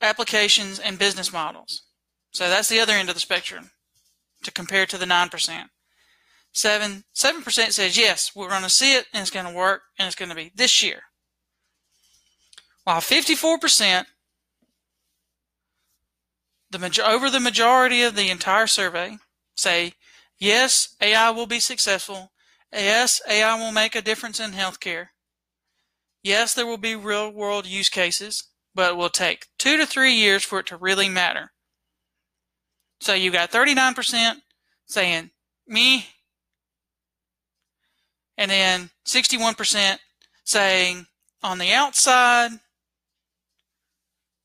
applications 0.00 0.78
and 0.78 0.98
business 0.98 1.32
models. 1.32 1.82
So 2.30 2.48
that's 2.48 2.68
the 2.68 2.80
other 2.80 2.92
end 2.92 3.08
of 3.08 3.14
the 3.14 3.20
spectrum 3.20 3.70
to 4.44 4.50
compare 4.50 4.86
to 4.86 4.98
the 4.98 5.06
9%. 5.06 5.64
7 6.52 7.04
7% 7.14 7.72
says 7.72 7.98
yes, 7.98 8.32
we're 8.34 8.48
going 8.48 8.62
to 8.62 8.70
see 8.70 8.94
it 8.94 9.06
and 9.12 9.20
it's 9.20 9.30
going 9.30 9.46
to 9.46 9.54
work 9.54 9.82
and 9.98 10.06
it's 10.06 10.16
going 10.16 10.30
to 10.30 10.34
be 10.34 10.50
this 10.54 10.82
year. 10.82 11.02
While 12.84 13.00
54% 13.00 14.06
the 16.70 17.02
over 17.04 17.30
the 17.30 17.40
majority 17.40 18.02
of 18.02 18.14
the 18.14 18.30
entire 18.30 18.66
survey 18.66 19.18
say 19.56 19.94
yes, 20.38 20.96
AI 21.00 21.30
will 21.30 21.46
be 21.46 21.60
successful. 21.60 22.32
Yes, 22.72 23.22
AI 23.28 23.54
will 23.58 23.72
make 23.72 23.94
a 23.94 24.02
difference 24.02 24.40
in 24.40 24.52
healthcare. 24.52 25.08
Yes, 26.22 26.52
there 26.52 26.66
will 26.66 26.78
be 26.78 26.94
real 26.94 27.30
world 27.30 27.66
use 27.66 27.88
cases, 27.88 28.44
but 28.74 28.92
it 28.92 28.96
will 28.96 29.10
take 29.10 29.46
two 29.58 29.76
to 29.76 29.86
three 29.86 30.12
years 30.12 30.44
for 30.44 30.60
it 30.60 30.66
to 30.66 30.76
really 30.76 31.08
matter. 31.08 31.50
So 33.00 33.14
you 33.14 33.30
got 33.30 33.50
39% 33.50 34.36
saying 34.86 35.30
me, 35.66 36.06
and 38.36 38.50
then 38.50 38.90
61% 39.06 39.98
saying 40.44 41.06
on 41.42 41.58
the 41.58 41.72
outside, 41.72 42.50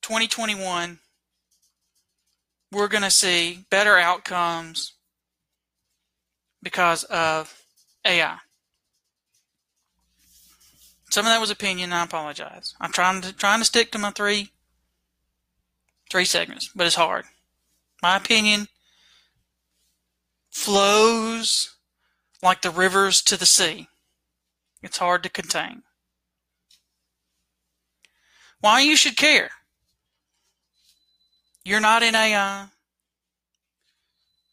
2021, 0.01 0.99
we're 2.71 2.87
going 2.87 3.03
to 3.03 3.09
see 3.09 3.65
better 3.69 3.97
outcomes 3.97 4.93
because 6.61 7.03
of 7.05 7.61
AI. 8.05 8.37
Some 11.13 11.27
of 11.27 11.31
that 11.31 11.39
was 11.39 11.51
opinion. 11.51 11.93
I 11.93 12.03
apologize. 12.03 12.73
I'm 12.81 12.91
trying 12.91 13.21
to 13.21 13.31
trying 13.33 13.59
to 13.59 13.65
stick 13.65 13.91
to 13.91 13.99
my 13.99 14.09
three 14.09 14.49
three 16.09 16.25
segments, 16.25 16.71
but 16.75 16.87
it's 16.87 16.95
hard. 16.95 17.25
My 18.01 18.17
opinion 18.17 18.67
flows 20.49 21.75
like 22.41 22.63
the 22.63 22.71
rivers 22.71 23.21
to 23.25 23.37
the 23.37 23.45
sea. 23.45 23.89
It's 24.81 24.97
hard 24.97 25.21
to 25.21 25.29
contain. 25.29 25.83
Why 28.59 28.79
you 28.79 28.95
should 28.95 29.15
care? 29.15 29.51
You're 31.63 31.79
not 31.79 32.01
in 32.01 32.15
AI. 32.15 32.69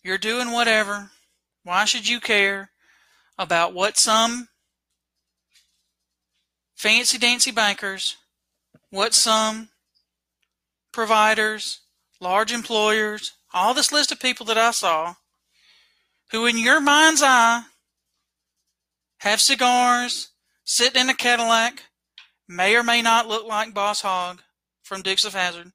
You're 0.02 0.18
doing 0.18 0.50
whatever. 0.50 1.10
Why 1.64 1.86
should 1.86 2.06
you 2.06 2.20
care 2.20 2.70
about 3.38 3.72
what 3.72 3.96
some 3.96 4.48
fancy 6.80 7.18
dancy 7.18 7.50
bankers, 7.50 8.16
what 8.88 9.12
some 9.12 9.68
providers, 10.94 11.80
large 12.22 12.50
employers, 12.50 13.34
all 13.52 13.74
this 13.74 13.92
list 13.92 14.10
of 14.10 14.18
people 14.18 14.46
that 14.46 14.56
I 14.56 14.70
saw, 14.70 15.14
who 16.30 16.46
in 16.46 16.56
your 16.56 16.80
mind's 16.80 17.22
eye 17.22 17.64
have 19.18 19.42
cigars, 19.42 20.30
sit 20.64 20.96
in 20.96 21.10
a 21.10 21.14
Cadillac, 21.14 21.82
may 22.48 22.74
or 22.74 22.82
may 22.82 23.02
not 23.02 23.28
look 23.28 23.46
like 23.46 23.74
Boss 23.74 24.00
Hogg 24.00 24.40
from 24.82 25.02
Dukes 25.02 25.26
of 25.26 25.34
Hazzard, 25.34 25.72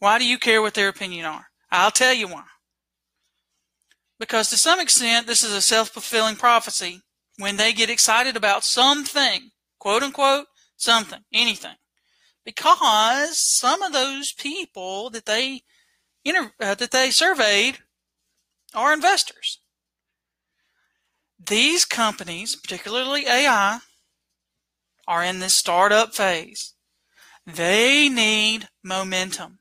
why 0.00 0.18
do 0.18 0.28
you 0.28 0.36
care 0.36 0.60
what 0.60 0.74
their 0.74 0.88
opinion 0.88 1.24
are? 1.24 1.46
I'll 1.70 1.90
tell 1.90 2.12
you 2.12 2.28
why. 2.28 2.44
Because 4.20 4.50
to 4.50 4.58
some 4.58 4.80
extent, 4.80 5.26
this 5.26 5.42
is 5.42 5.54
a 5.54 5.62
self 5.62 5.88
fulfilling 5.88 6.36
prophecy 6.36 7.00
when 7.38 7.56
they 7.56 7.72
get 7.72 7.90
excited 7.90 8.36
about 8.36 8.64
something, 8.64 9.50
quote 9.78 10.02
unquote, 10.02 10.46
something, 10.76 11.20
anything. 11.32 11.76
Because 12.44 13.38
some 13.38 13.82
of 13.82 13.92
those 13.92 14.32
people 14.32 15.10
that 15.10 15.26
they 15.26 15.62
inter- 16.24 16.52
uh, 16.60 16.74
that 16.74 16.90
they 16.90 17.10
surveyed 17.10 17.78
are 18.74 18.92
investors. 18.92 19.60
These 21.44 21.84
companies, 21.84 22.56
particularly 22.56 23.26
AI, 23.26 23.80
are 25.06 25.22
in 25.22 25.40
this 25.40 25.54
startup 25.54 26.14
phase. 26.14 26.74
They 27.46 28.08
need 28.08 28.68
momentum. 28.82 29.60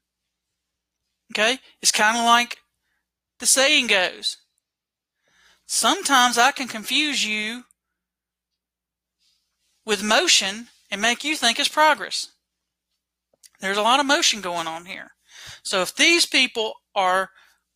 Okay? 1.33 1.59
It's 1.81 1.91
kind 1.91 2.17
of 2.17 2.23
like 2.23 2.57
the 3.39 3.45
saying 3.45 3.87
goes 3.87 4.37
sometimes 5.65 6.37
I 6.37 6.51
can 6.51 6.67
confuse 6.67 7.25
you 7.25 7.63
with 9.85 10.03
motion 10.03 10.67
and 10.91 11.01
make 11.01 11.23
you 11.23 11.35
think 11.35 11.59
it's 11.59 11.69
progress. 11.69 12.31
There's 13.59 13.77
a 13.77 13.81
lot 13.81 13.99
of 13.99 14.05
motion 14.05 14.41
going 14.41 14.67
on 14.67 14.85
here. 14.85 15.11
So 15.63 15.81
if 15.81 15.95
these 15.95 16.25
people 16.25 16.73
are 16.95 17.29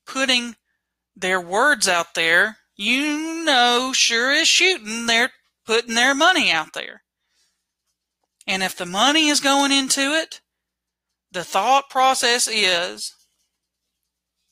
putting 0.06 0.56
their 1.16 1.42
words 1.42 1.88
out 1.88 2.16
there, 2.16 2.58
you 2.76 3.44
know, 3.44 3.92
sure 3.94 4.32
as 4.32 4.48
shooting, 4.48 5.06
they're 5.06 5.32
putting 5.66 5.96
their 5.96 6.16
money 6.16 6.52
out 6.52 6.74
there. 6.74 7.04
And 8.48 8.64
if 8.64 8.76
the 8.76 8.86
money 8.86 9.28
is 9.28 9.40
going 9.40 9.72
into 9.72 10.14
it, 10.14 10.42
the 11.32 11.44
thought 11.44 11.90
process 11.90 12.48
is 12.48 13.14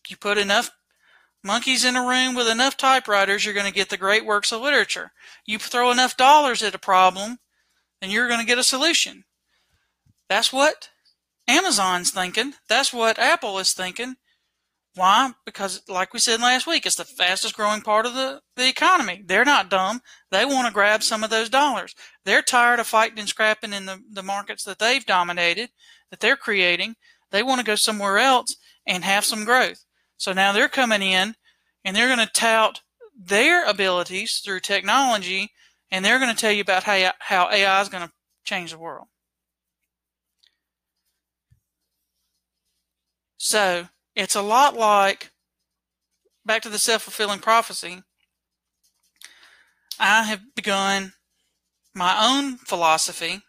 you 0.08 0.15
put 0.15 0.38
enough 0.38 0.69
monkeys 1.43 1.86
in 1.86 1.95
a 1.95 2.08
room 2.08 2.36
with 2.36 2.47
enough 2.47 2.78
typewriters, 2.78 3.45
you're 3.45 3.54
going 3.54 3.67
to 3.67 3.73
get 3.73 3.89
the 3.89 3.97
great 3.97 4.26
works 4.26 4.52
of 4.52 4.62
literature. 4.62 5.12
You 5.45 5.60
throw 5.60 5.91
enough 5.91 6.17
dollars 6.17 6.63
at 6.63 6.76
a 6.76 6.80
problem, 6.80 7.39
and 8.02 8.12
you're 8.12 8.28
going 8.28 8.39
to 8.39 8.45
get 8.45 8.58
a 8.58 8.63
solution. 8.63 9.23
That's 10.30 10.52
what 10.52 10.89
Amazon's 11.47 12.12
thinking. 12.12 12.54
That's 12.67 12.91
what 12.91 13.19
Apple 13.19 13.60
is 13.60 13.73
thinking. 13.73 14.15
Why? 14.95 15.34
Because, 15.45 15.84
like 15.88 16.12
we 16.12 16.19
said 16.19 16.41
last 16.41 16.65
week, 16.65 16.86
it's 16.86 16.95
the 16.95 17.06
fastest 17.06 17.56
growing 17.56 17.82
part 17.82 18.08
of 18.08 18.15
the, 18.15 18.41
the 18.56 18.67
economy. 18.67 19.23
They're 19.23 19.45
not 19.45 19.69
dumb. 19.69 20.02
They 20.32 20.43
want 20.43 20.67
to 20.67 20.73
grab 20.73 21.04
some 21.04 21.23
of 21.23 21.30
those 21.30 21.50
dollars. 21.50 21.93
They're 22.26 22.41
tired 22.41 22.80
of 22.80 22.88
fighting 22.88 23.19
and 23.19 23.30
scrapping 23.30 23.73
in 23.73 23.86
the, 23.86 24.00
the 24.12 24.23
markets 24.23 24.63
that 24.63 24.80
they've 24.80 25.06
dominated, 25.06 25.69
that 26.10 26.19
they're 26.19 26.36
creating. 26.36 26.95
They 27.30 27.43
want 27.43 27.60
to 27.60 27.65
go 27.65 27.76
somewhere 27.76 28.17
else 28.17 28.56
and 28.88 29.04
have 29.04 29.23
some 29.23 29.45
growth. 29.45 29.86
So 30.17 30.34
now 30.34 30.51
they're 30.51 30.67
coming 30.67 31.01
in 31.01 31.36
and 31.86 31.95
they're 31.95 32.13
going 32.13 32.25
to 32.25 32.34
tout 32.34 32.82
their 33.17 33.65
abilities 33.65 34.41
through 34.43 34.60
technology 34.60 35.51
and 35.91 36.03
they're 36.03 36.19
going 36.19 36.34
to 36.34 36.39
tell 36.39 36.51
you 36.51 36.62
about 36.62 36.84
how, 36.84 37.12
how 37.19 37.49
AI 37.49 37.82
is 37.82 37.89
going 37.89 38.06
to 38.06 38.13
change 38.43 38.71
the 38.71 38.77
world. 38.77 39.08
So 43.38 43.88
it's 44.15 44.36
a 44.36 44.41
lot 44.41 44.75
like 44.75 45.32
back 46.45 46.63
to 46.63 46.69
the 46.69 46.80
self 46.80 47.03
fulfilling 47.03 47.39
prophecy. 47.39 48.01
I 49.99 50.23
have 50.23 50.56
begun 50.56 51.13
my 51.95 52.17
own 52.19 52.58
philosophy 52.58 53.41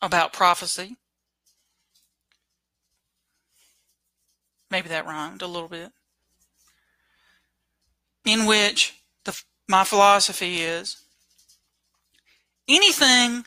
about 0.00 0.32
prophecy 0.32 0.96
maybe 4.70 4.88
that 4.88 5.06
rhymed 5.06 5.42
a 5.42 5.46
little 5.46 5.68
bit, 5.68 5.90
in 8.24 8.46
which 8.46 8.94
the, 9.24 9.40
my 9.68 9.84
philosophy 9.84 10.60
is 10.60 10.96
anything 12.68 13.44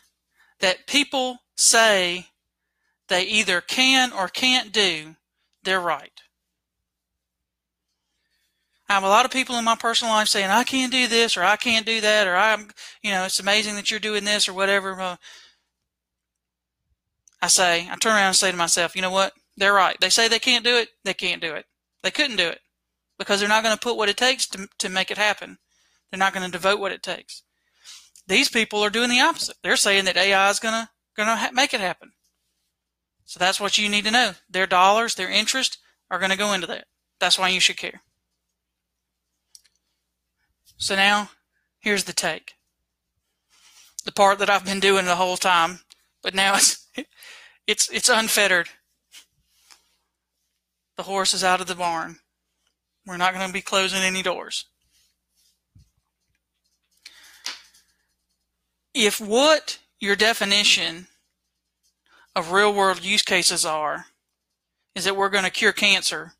that 0.59 0.87
people 0.87 1.39
say 1.55 2.27
they 3.07 3.23
either 3.23 3.61
can 3.61 4.13
or 4.13 4.27
can't 4.27 4.71
do, 4.71 5.15
they're 5.63 5.81
right. 5.81 6.21
I 8.87 8.93
have 8.93 9.03
a 9.03 9.07
lot 9.07 9.25
of 9.25 9.31
people 9.31 9.55
in 9.57 9.65
my 9.65 9.75
personal 9.75 10.13
life 10.13 10.29
saying, 10.29 10.49
I 10.49 10.63
can't 10.63 10.91
do 10.91 11.07
this 11.07 11.37
or 11.37 11.43
I 11.43 11.57
can't 11.57 11.85
do 11.85 12.01
that 12.01 12.27
or 12.27 12.35
I'm, 12.35 12.69
you 13.03 13.11
know, 13.11 13.23
it's 13.25 13.39
amazing 13.39 13.75
that 13.75 13.91
you're 13.91 13.99
doing 13.99 14.23
this 14.23 14.47
or 14.49 14.53
whatever. 14.53 15.17
I 17.41 17.47
say, 17.47 17.87
I 17.89 17.95
turn 17.97 18.13
around 18.13 18.27
and 18.27 18.35
say 18.35 18.49
to 18.51 18.57
myself, 18.57 18.95
you 18.95 19.03
know 19.03 19.11
what? 19.11 19.33
They're 19.59 19.73
right. 19.73 19.97
They 19.99 20.09
say 20.09 20.27
they 20.27 20.39
can't 20.39 20.63
do 20.63 20.77
it. 20.77 20.89
They 21.03 21.13
can't 21.13 21.41
do 21.41 21.53
it. 21.53 21.65
They 22.01 22.11
couldn't 22.11 22.37
do 22.37 22.47
it 22.47 22.61
because 23.17 23.39
they're 23.39 23.49
not 23.49 23.61
going 23.61 23.75
to 23.75 23.79
put 23.79 23.97
what 23.97 24.07
it 24.07 24.15
takes 24.15 24.47
to, 24.47 24.69
to 24.79 24.87
make 24.89 25.11
it 25.11 25.17
happen. 25.17 25.57
They're 26.09 26.17
not 26.17 26.33
going 26.33 26.45
to 26.45 26.51
devote 26.51 26.79
what 26.79 26.93
it 26.93 27.03
takes. 27.03 27.43
These 28.25 28.49
people 28.49 28.81
are 28.81 28.89
doing 28.89 29.09
the 29.09 29.19
opposite. 29.19 29.57
They're 29.61 29.75
saying 29.75 30.05
that 30.05 30.15
AI 30.15 30.49
is 30.49 30.59
going 30.59 30.73
to, 30.73 30.89
going 31.17 31.27
to 31.27 31.35
ha- 31.35 31.49
make 31.51 31.73
it 31.73 31.81
happen. 31.81 32.13
So 33.25 33.37
that's 33.37 33.59
what 33.59 33.77
you 33.77 33.89
need 33.89 34.05
to 34.05 34.11
know. 34.11 34.31
Their 34.49 34.65
dollars, 34.65 35.15
their 35.15 35.29
interest 35.29 35.77
are 36.09 36.19
going 36.19 36.31
to 36.31 36.37
go 36.37 36.53
into 36.53 36.67
that. 36.67 36.85
That's 37.19 37.37
why 37.37 37.49
you 37.49 37.59
should 37.59 37.77
care. 37.77 38.01
So 40.77 40.95
now, 40.95 41.31
here's 41.79 42.05
the 42.05 42.13
take. 42.13 42.53
The 44.05 44.13
part 44.13 44.39
that 44.39 44.49
I've 44.49 44.65
been 44.65 44.79
doing 44.79 45.05
the 45.05 45.17
whole 45.17 45.35
time, 45.35 45.81
but 46.23 46.33
now 46.33 46.55
it's 46.55 46.87
it's 47.67 47.89
it's 47.89 48.09
unfettered. 48.09 48.69
The 50.99 51.03
horse 51.03 51.33
is 51.33 51.45
out 51.45 51.61
of 51.61 51.67
the 51.67 51.75
barn. 51.75 52.19
We're 53.05 53.15
not 53.15 53.33
going 53.33 53.47
to 53.47 53.53
be 53.53 53.61
closing 53.61 54.01
any 54.01 54.21
doors. 54.21 54.65
If 58.93 59.21
what 59.21 59.79
your 60.01 60.17
definition 60.17 61.07
of 62.35 62.51
real 62.51 62.73
world 62.73 63.05
use 63.05 63.21
cases 63.21 63.63
are 63.63 64.07
is 64.93 65.05
that 65.05 65.15
we're 65.15 65.29
going 65.29 65.45
to 65.45 65.49
cure 65.49 65.71
cancer, 65.71 66.33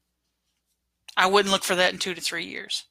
I 1.16 1.28
wouldn't 1.28 1.54
look 1.54 1.64
for 1.64 1.76
that 1.76 1.94
in 1.94 1.98
two 1.98 2.14
to 2.14 2.20
three 2.20 2.44
years. 2.44 2.84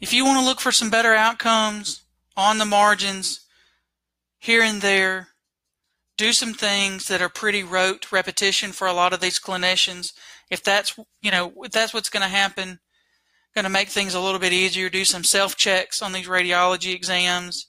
If 0.00 0.14
you 0.14 0.24
want 0.24 0.38
to 0.38 0.46
look 0.46 0.60
for 0.60 0.72
some 0.72 0.88
better 0.88 1.12
outcomes 1.12 2.04
on 2.38 2.56
the 2.56 2.64
margins, 2.64 3.40
here 4.38 4.62
and 4.62 4.80
there, 4.80 5.33
do 6.16 6.32
some 6.32 6.54
things 6.54 7.08
that 7.08 7.20
are 7.20 7.28
pretty 7.28 7.62
rote 7.62 8.12
repetition 8.12 8.72
for 8.72 8.86
a 8.86 8.92
lot 8.92 9.12
of 9.12 9.20
these 9.20 9.40
clinicians. 9.40 10.12
If 10.50 10.62
that's, 10.62 10.98
you 11.20 11.30
know, 11.30 11.52
if 11.58 11.72
that's 11.72 11.92
what's 11.92 12.10
going 12.10 12.22
to 12.22 12.28
happen, 12.28 12.78
going 13.54 13.64
to 13.64 13.70
make 13.70 13.88
things 13.88 14.14
a 14.14 14.20
little 14.20 14.40
bit 14.40 14.52
easier, 14.52 14.88
do 14.88 15.04
some 15.04 15.24
self 15.24 15.56
checks 15.56 16.02
on 16.02 16.12
these 16.12 16.26
radiology 16.28 16.94
exams 16.94 17.68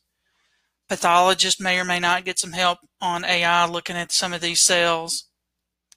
pathologist 0.88 1.62
may 1.62 1.80
or 1.80 1.86
may 1.86 2.00
not 2.00 2.26
get 2.26 2.40
some 2.40 2.52
help 2.52 2.80
on 3.02 3.26
AI 3.26 3.66
looking 3.66 3.96
at 3.96 4.12
some 4.12 4.34
of 4.34 4.42
these 4.42 4.62
cells, 4.62 5.26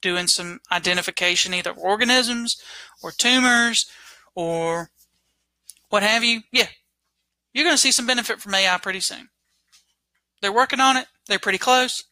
doing 0.01 0.27
some 0.27 0.61
identification, 0.73 1.55
either 1.55 1.73
organisms 1.73 2.61
or 3.03 3.11
tumors 3.11 3.87
or 4.35 4.91
what 5.91 6.03
have 6.03 6.25
you. 6.25 6.43
Yeah, 6.53 6.69
you're 7.53 7.65
going 7.65 7.75
to 7.75 7.81
see 7.81 7.93
some 7.93 8.07
benefit 8.07 8.41
from 8.41 8.55
AI 8.55 8.79
pretty 8.79 9.01
soon. 9.01 9.29
They're 10.41 10.53
working 10.53 10.81
on 10.81 10.97
it. 10.97 11.07
They're 11.27 11.39
pretty 11.39 11.59
close. 11.59 12.05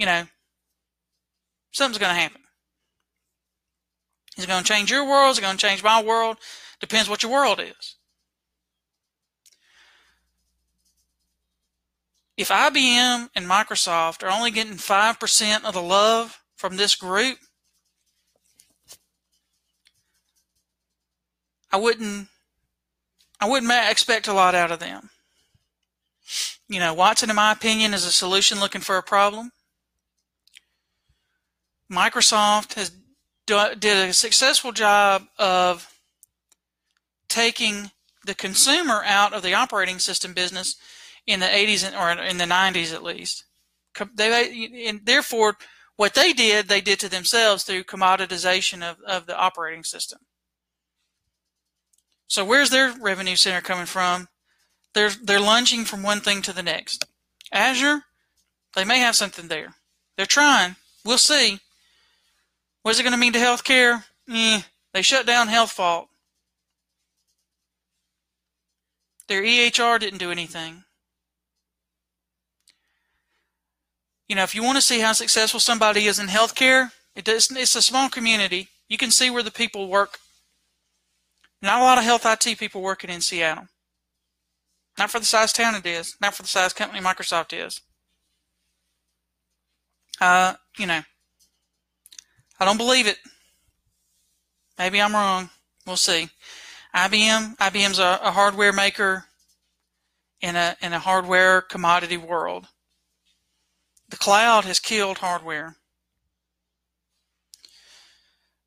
You 0.00 0.06
know, 0.06 0.26
something's 1.72 1.98
going 1.98 2.14
to 2.14 2.20
happen. 2.20 2.40
Is 4.38 4.44
it 4.44 4.48
going 4.48 4.64
to 4.64 4.68
change 4.72 4.90
your 4.90 5.06
world? 5.06 5.32
Is 5.32 5.38
it 5.38 5.42
going 5.42 5.58
to 5.58 5.66
change 5.66 5.84
my 5.84 6.02
world? 6.02 6.38
Depends 6.80 7.10
what 7.10 7.22
your 7.22 7.30
world 7.30 7.60
is. 7.60 7.96
if 12.40 12.48
IBM 12.48 13.28
and 13.36 13.44
Microsoft 13.44 14.22
are 14.22 14.30
only 14.30 14.50
getting 14.50 14.72
5% 14.72 15.64
of 15.64 15.74
the 15.74 15.82
love 15.82 16.42
from 16.56 16.78
this 16.78 16.94
group, 16.94 17.36
I 21.70 21.76
wouldn't 21.76 22.28
I 23.38 23.48
wouldn't 23.48 23.70
expect 23.90 24.26
a 24.26 24.32
lot 24.32 24.54
out 24.54 24.70
of 24.70 24.80
them. 24.80 25.10
You 26.68 26.78
know, 26.78 26.94
Watson, 26.94 27.28
in 27.28 27.36
my 27.36 27.52
opinion, 27.52 27.92
is 27.92 28.06
a 28.06 28.12
solution 28.12 28.58
looking 28.58 28.80
for 28.80 28.96
a 28.96 29.02
problem. 29.02 29.52
Microsoft 31.90 32.74
has 32.74 32.92
do, 33.46 33.74
did 33.78 34.08
a 34.08 34.12
successful 34.12 34.72
job 34.72 35.26
of 35.38 35.92
taking 37.28 37.90
the 38.24 38.34
consumer 38.34 39.02
out 39.04 39.32
of 39.32 39.42
the 39.42 39.54
operating 39.54 39.98
system 39.98 40.32
business 40.32 40.76
in 41.26 41.40
the 41.40 41.46
80s 41.46 41.98
or 41.98 42.22
in 42.22 42.38
the 42.38 42.44
90s 42.44 42.94
at 42.94 43.02
least. 43.02 43.44
They, 44.14 44.86
and 44.86 45.00
therefore, 45.04 45.56
what 45.96 46.14
they 46.14 46.32
did, 46.32 46.68
they 46.68 46.80
did 46.80 47.00
to 47.00 47.08
themselves 47.08 47.64
through 47.64 47.84
commoditization 47.84 48.82
of, 48.82 49.00
of 49.06 49.26
the 49.26 49.36
operating 49.36 49.84
system. 49.84 50.20
So 52.26 52.44
where's 52.44 52.70
their 52.70 52.94
revenue 53.00 53.36
center 53.36 53.60
coming 53.60 53.86
from? 53.86 54.28
They're, 54.94 55.10
they're 55.10 55.40
lunging 55.40 55.84
from 55.84 56.02
one 56.02 56.20
thing 56.20 56.42
to 56.42 56.52
the 56.52 56.62
next. 56.62 57.04
Azure, 57.52 58.02
they 58.74 58.84
may 58.84 58.98
have 58.98 59.16
something 59.16 59.48
there. 59.48 59.74
They're 60.16 60.26
trying. 60.26 60.76
We'll 61.04 61.18
see. 61.18 61.58
What 62.82 62.92
is 62.92 63.00
it 63.00 63.02
going 63.02 63.12
to 63.12 63.18
mean 63.18 63.32
to 63.34 63.38
healthcare? 63.38 64.04
Eh, 64.30 64.62
they 64.92 65.02
shut 65.02 65.26
down 65.26 65.48
health 65.48 65.76
HealthVault. 65.76 66.06
Their 69.28 69.42
EHR 69.42 70.00
didn't 70.00 70.18
do 70.18 70.30
anything. 70.30 70.84
you 74.30 74.36
know, 74.36 74.44
if 74.44 74.54
you 74.54 74.62
want 74.62 74.76
to 74.76 74.80
see 74.80 75.00
how 75.00 75.12
successful 75.12 75.58
somebody 75.58 76.06
is 76.06 76.20
in 76.20 76.28
healthcare, 76.28 76.92
it 77.16 77.24
does, 77.24 77.50
it's 77.50 77.74
a 77.74 77.82
small 77.82 78.08
community. 78.08 78.68
You 78.88 78.96
can 78.96 79.10
see 79.10 79.28
where 79.28 79.42
the 79.42 79.50
people 79.50 79.88
work. 79.88 80.20
Not 81.60 81.80
a 81.80 81.82
lot 81.82 81.98
of 81.98 82.04
health 82.04 82.24
IT 82.24 82.56
people 82.56 82.80
working 82.80 83.10
in 83.10 83.22
Seattle. 83.22 83.66
Not 84.96 85.10
for 85.10 85.18
the 85.18 85.26
size 85.26 85.52
town 85.52 85.74
it 85.74 85.84
is. 85.84 86.14
Not 86.20 86.34
for 86.34 86.42
the 86.42 86.48
size 86.48 86.72
company 86.72 87.00
Microsoft 87.00 87.52
is. 87.52 87.80
Uh, 90.20 90.54
you 90.78 90.86
know, 90.86 91.00
I 92.60 92.66
don't 92.66 92.76
believe 92.76 93.06
it. 93.06 93.18
Maybe 94.78 95.00
I'm 95.00 95.14
wrong. 95.14 95.48
We'll 95.86 95.96
see. 95.96 96.28
IBM, 96.94 97.56
IBM's 97.56 97.98
a, 97.98 98.20
a 98.22 98.30
hardware 98.30 98.72
maker 98.72 99.24
in 100.40 100.56
a 100.56 100.76
in 100.82 100.92
a 100.92 100.98
hardware 100.98 101.62
commodity 101.62 102.16
world. 102.16 102.66
The 104.10 104.16
cloud 104.16 104.64
has 104.64 104.78
killed 104.78 105.18
hardware. 105.18 105.76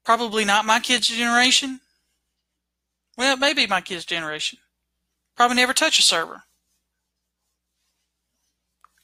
Probably 0.04 0.46
not 0.46 0.66
my 0.66 0.80
kids' 0.80 1.08
generation. 1.08 1.80
Well, 3.18 3.38
maybe 3.38 3.68
my 3.68 3.82
kids' 3.82 4.06
generation. 4.06 4.60
Probably 5.36 5.56
never 5.56 5.74
touch 5.74 6.00
a 6.00 6.02
server. 6.02 6.44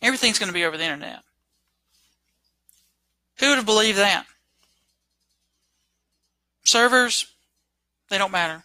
Everything's 0.02 0.39
going 0.39 0.47
to 0.47 0.54
be 0.54 0.65
over 0.65 0.78
the 0.78 0.84
internet. 0.84 1.23
Who 3.40 3.50
would 3.50 3.58
have 3.58 3.65
believed 3.65 3.98
that? 3.98 4.25
Servers, 6.70 7.26
they 8.12 8.20
don't 8.20 8.32
matter. 8.32 8.63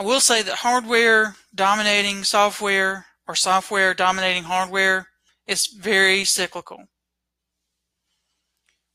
I 0.00 0.02
will 0.02 0.18
say 0.18 0.42
that 0.42 0.56
hardware 0.56 1.36
dominating 1.54 2.24
software 2.24 3.06
or 3.28 3.36
software 3.36 3.94
dominating 3.94 4.42
hardware 4.42 5.10
is 5.46 5.68
very 5.68 6.24
cyclical. 6.24 6.88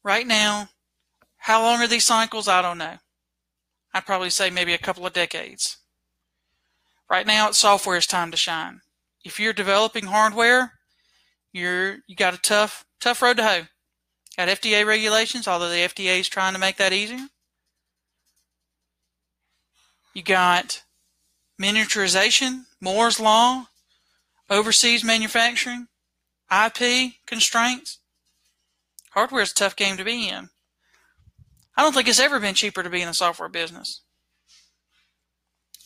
Right 0.04 0.28
now, 0.28 0.68
how 1.38 1.64
long 1.64 1.80
are 1.80 1.88
these 1.88 2.06
cycles? 2.06 2.50
I 2.50 2.62
don't 2.62 2.78
know. 2.78 2.98
I'd 3.94 4.06
probably 4.06 4.32
say 4.32 4.50
maybe 4.50 4.74
a 4.74 4.78
couple 4.78 5.06
of 5.06 5.14
decades. 5.14 5.78
Right 7.10 7.26
now, 7.26 7.48
it's 7.48 7.58
software's 7.58 8.06
time 8.06 8.32
to 8.32 8.38
shine. 8.38 8.82
If 9.24 9.40
you're 9.40 9.54
developing 9.54 10.08
hardware, 10.08 10.74
you're 11.54 12.00
you 12.06 12.18
got 12.18 12.34
a 12.34 12.42
tough 12.42 12.84
tough 13.00 13.22
road 13.22 13.38
to 13.38 13.44
hoe. 13.44 13.71
Got 14.38 14.48
FDA 14.48 14.86
regulations, 14.86 15.48
although 15.48 15.70
the 15.70 15.76
FDA 15.76 16.20
is 16.20 16.30
trying 16.30 16.54
to 16.54 16.60
make 16.60 16.78
that 16.78 16.94
easier. 16.94 17.28
You 20.14 20.24
got 20.24 20.84
miniaturization, 21.62 22.64
Moore's 22.80 23.20
law, 23.20 23.68
overseas 24.50 25.04
manufacturing, 25.04 25.88
IP 26.52 27.14
constraints. 27.26 28.00
Hardware 29.12 29.44
is 29.44 29.52
a 29.52 29.56
tough 29.56 29.76
game 29.76 29.98
to 29.98 30.04
be 30.04 30.28
in. 30.28 30.50
I 31.76 31.84
don't 31.84 31.94
think 31.94 32.08
it's 32.08 32.20
ever 32.20 32.40
been 32.40 32.56
cheaper 32.56 32.84
to 32.84 32.90
be 32.90 33.02
in 33.02 33.08
the 33.08 33.14
software 33.14 33.50
business. 33.50 34.02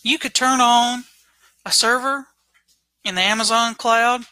You 0.04 0.18
could 0.18 0.34
turn 0.34 0.62
on 0.62 1.06
a 1.66 1.72
server 1.72 2.28
in 3.04 3.16
the 3.16 3.22
Amazon 3.22 3.76
cloud 3.76 4.26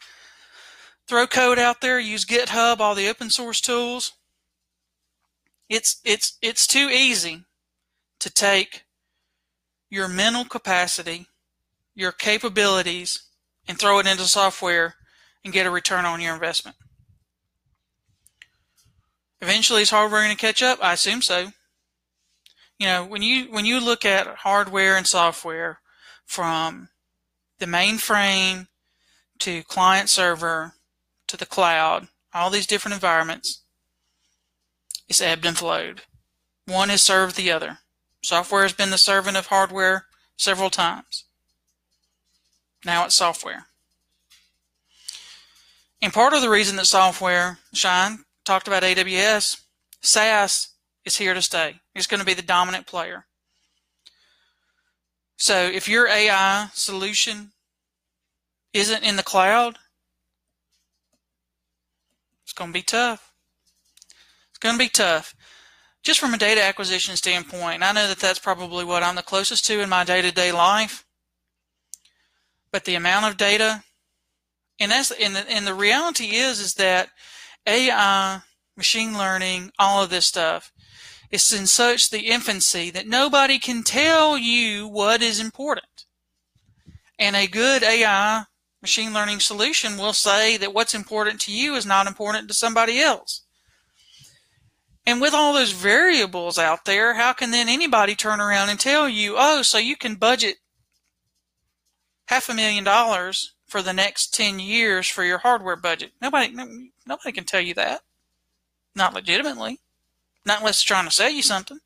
throw 1.07 1.27
code 1.27 1.59
out 1.59 1.81
there, 1.81 1.99
use 1.99 2.25
GitHub, 2.25 2.79
all 2.79 2.95
the 2.95 3.07
open 3.07 3.29
source 3.29 3.61
tools. 3.61 4.13
It's 5.69 5.99
it's 6.03 6.37
it's 6.41 6.67
too 6.67 6.89
easy 6.89 7.45
to 8.19 8.29
take 8.29 8.83
your 9.89 10.07
mental 10.07 10.45
capacity, 10.45 11.27
your 11.95 12.11
capabilities, 12.11 13.23
and 13.67 13.77
throw 13.77 13.99
it 13.99 14.07
into 14.07 14.23
software 14.23 14.95
and 15.43 15.53
get 15.53 15.65
a 15.65 15.71
return 15.71 16.05
on 16.05 16.21
your 16.21 16.33
investment. 16.33 16.77
Eventually, 19.41 19.81
is 19.81 19.89
hardware 19.89 20.23
going 20.23 20.35
to 20.35 20.37
catch 20.37 20.63
up? 20.63 20.79
I 20.81 20.93
assume 20.93 21.21
so. 21.21 21.51
You 22.79 22.87
know, 22.87 23.05
when 23.05 23.21
you 23.21 23.45
when 23.45 23.65
you 23.65 23.79
look 23.79 24.05
at 24.05 24.27
hardware 24.27 24.95
and 24.97 25.07
software 25.07 25.79
from 26.25 26.89
the 27.59 27.65
mainframe 27.65 28.67
to 29.39 29.63
client 29.63 30.09
server 30.09 30.73
to 31.34 31.38
the 31.38 31.45
cloud, 31.47 32.09
all 32.31 32.51
these 32.51 32.67
different 32.67 32.93
environments, 32.93 33.63
it's 35.09 35.19
ebbed 35.19 35.47
and 35.47 35.57
flowed. 35.57 36.03
One 36.67 36.89
has 36.89 37.01
served 37.01 37.36
the 37.36 37.51
other. 37.51 37.79
Software 38.23 38.61
has 38.61 38.73
been 38.73 38.91
the 38.91 38.99
servant 38.99 39.36
of 39.36 39.47
hardware 39.47 40.05
several 40.38 40.69
times. 40.69 41.25
Now 42.86 43.05
it's 43.05 43.15
software. 43.15 43.65
And 46.03 46.13
part 46.13 46.34
of 46.34 46.41
the 46.41 46.51
reason 46.51 46.75
that 46.75 46.86
software, 46.86 47.57
Shine 47.73 48.19
talked 48.45 48.67
about 48.67 48.84
AWS, 48.84 49.61
SaaS 50.01 50.69
is 51.05 51.17
here 51.17 51.34
to 51.34 51.41
stay. 51.41 51.79
It's 51.95 52.07
going 52.07 52.19
to 52.19 52.25
be 52.25 52.36
the 52.36 52.43
dominant 52.43 52.86
player. 52.86 53.25
So 55.38 55.65
if 55.65 55.89
your 55.89 56.07
AI 56.07 56.67
solution 56.73 57.53
isn't 58.71 59.03
in 59.03 59.15
the 59.15 59.23
cloud, 59.23 59.79
it's 62.53 62.59
going 62.59 62.69
to 62.69 62.77
be 62.77 62.83
tough. 62.83 63.33
It's 64.51 64.59
going 64.59 64.75
to 64.75 64.79
be 64.79 64.89
tough. 64.89 65.33
Just 66.03 66.19
from 66.19 66.35
a 66.35 66.37
data 66.37 66.61
acquisition 66.61 67.15
standpoint, 67.15 67.81
I 67.81 67.91
know 67.91 68.07
that 68.07 68.19
that's 68.19 68.37
probably 68.37 68.85
what 68.85 69.01
I'm 69.01 69.15
the 69.15 69.23
closest 69.23 69.65
to 69.65 69.81
in 69.81 69.89
my 69.89 70.03
day 70.03 70.21
to 70.21 70.31
day 70.31 70.51
life. 70.51 71.03
But 72.71 72.85
the 72.85 72.93
amount 72.93 73.25
of 73.25 73.37
data, 73.37 73.83
and 74.79 74.91
that's 74.91 75.09
and 75.09 75.35
the, 75.35 75.49
and 75.49 75.65
the 75.65 75.73
reality 75.73 76.35
is 76.35 76.59
is 76.59 76.75
that 76.75 77.09
AI, 77.65 78.41
machine 78.77 79.17
learning, 79.17 79.71
all 79.79 80.03
of 80.03 80.11
this 80.11 80.27
stuff 80.27 80.71
it's 81.31 81.51
in 81.51 81.65
such 81.65 82.11
the 82.11 82.27
infancy 82.27 82.91
that 82.91 83.07
nobody 83.07 83.57
can 83.57 83.81
tell 83.81 84.37
you 84.37 84.87
what 84.87 85.23
is 85.23 85.39
important. 85.39 86.05
And 87.17 87.35
a 87.35 87.47
good 87.47 87.81
AI 87.81 88.43
machine 88.84 89.13
learning 89.13 89.39
solution 89.39 89.97
will 89.97 90.13
say 90.13 90.57
that 90.57 90.73
what's 90.73 90.93
important 90.93 91.39
to 91.41 91.51
you 91.51 91.73
is 91.73 91.88
not 91.88 92.05
important 92.05 92.47
to 92.47 92.53
somebody 92.53 92.99
else. 92.99 93.41
And 95.05 95.19
with 95.19 95.34
all 95.34 95.53
those 95.53 95.71
variables 95.71 96.59
out 96.59 96.86
there, 96.86 97.15
how 97.15 97.34
can 97.34 97.49
then 97.49 97.67
anybody 97.67 98.13
turn 98.13 98.39
around 98.39 98.69
and 98.69 98.79
tell 98.79 99.09
you, 99.09 99.36
oh, 99.38 99.63
so 99.63 99.79
you 99.79 99.95
can 99.95 100.15
budget 100.15 100.57
half 102.27 102.47
a 102.47 102.53
million 102.53 102.84
dollars 102.84 103.53
for 103.65 103.81
the 103.81 103.91
next 103.91 104.36
10 104.36 104.59
years 104.59 105.07
for 105.07 105.23
your 105.23 105.39
hardware 105.39 105.75
budget? 105.75 106.11
Nobody, 106.21 106.53
nobody 107.07 107.31
can 107.31 107.43
tell 107.43 107.61
you 107.61 107.73
that. 107.73 108.01
Not 108.95 109.15
legitimately 109.15 109.79
not 110.45 110.59
unless 110.59 110.75
it's 110.75 110.84
trying 110.84 111.05
to 111.05 111.11
sell 111.11 111.29
you 111.29 111.41
something. 111.41 111.79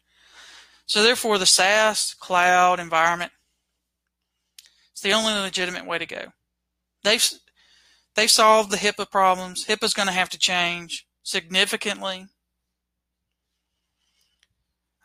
So 0.86 1.04
therefore, 1.04 1.38
the 1.38 1.46
SaaS 1.46 2.16
cloud 2.20 2.80
environment 2.80 3.32
is 4.96 5.02
the 5.02 5.12
only 5.12 5.34
legitimate 5.34 5.86
way 5.86 5.98
to 5.98 6.06
go. 6.06 6.32
They've 7.08 7.34
they've 8.16 8.30
solved 8.30 8.70
the 8.70 8.78
HIPAA 8.78 9.10
problems. 9.10 9.66
HIPAA's 9.66 9.94
going 9.94 10.08
to 10.10 10.14
have 10.14 10.30
to 10.30 10.38
change 10.38 11.08
significantly. 11.24 12.28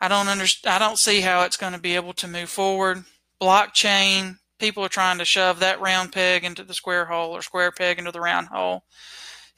I 0.01 0.09
don't 0.09 0.27
understand. 0.27 0.75
I 0.75 0.79
don't 0.85 0.99
see 0.99 1.21
how 1.21 1.43
it's 1.43 1.55
going 1.55 1.71
to 1.71 1.79
be 1.79 1.95
able 1.95 2.11
to 2.13 2.27
move 2.27 2.49
forward. 2.49 3.05
Blockchain. 3.41 4.37
People 4.59 4.83
are 4.83 4.89
trying 4.89 5.17
to 5.17 5.25
shove 5.25 5.59
that 5.59 5.79
round 5.79 6.11
peg 6.11 6.43
into 6.43 6.63
the 6.63 6.73
square 6.73 7.05
hole 7.05 7.31
or 7.31 7.41
square 7.41 7.71
peg 7.71 7.99
into 7.99 8.11
the 8.11 8.19
round 8.19 8.47
hole. 8.47 8.83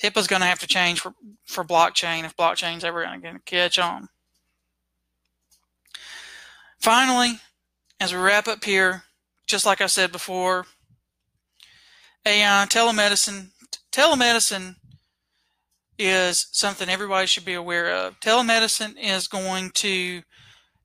HIPAA's 0.04 0.28
going 0.28 0.42
to 0.42 0.48
have 0.48 0.60
to 0.60 0.68
change 0.68 1.00
for, 1.00 1.14
for 1.46 1.64
blockchain 1.64 2.26
if 2.26 2.38
blockchain's 2.38 2.84
ever 2.84 3.04
going 3.04 3.22
to 3.22 3.40
catch 3.46 3.80
on. 3.80 4.10
Finally, 6.80 7.40
as 8.00 8.14
we 8.14 8.20
wrap 8.20 8.48
up 8.48 8.64
here, 8.64 9.04
just 9.48 9.66
like 9.66 9.82
I 9.82 9.88
said 9.88 10.12
before, 10.12 10.66
AI, 12.26 12.66
telemedicine, 12.68 13.50
telemedicine 13.92 14.76
is 16.00 16.48
something 16.52 16.90
everybody 16.90 17.28
should 17.28 17.46
be 17.46 17.54
aware 17.54 17.94
of. 17.94 18.20
Telemedicine 18.20 18.96
is 19.00 19.28
going 19.28 19.70
to 19.72 20.24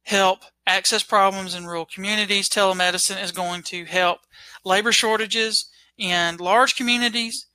help 0.03 0.41
access 0.67 1.03
problems 1.03 1.55
in 1.55 1.67
rural 1.67 1.87
communities. 1.87 2.49
Telemedicine 2.49 3.23
is 3.23 3.33
going 3.33 3.63
to 3.63 3.85
help 3.85 4.21
labor 4.65 4.93
shortages 4.93 5.71
in 5.97 6.37
large 6.37 6.77
communities. 6.77 7.47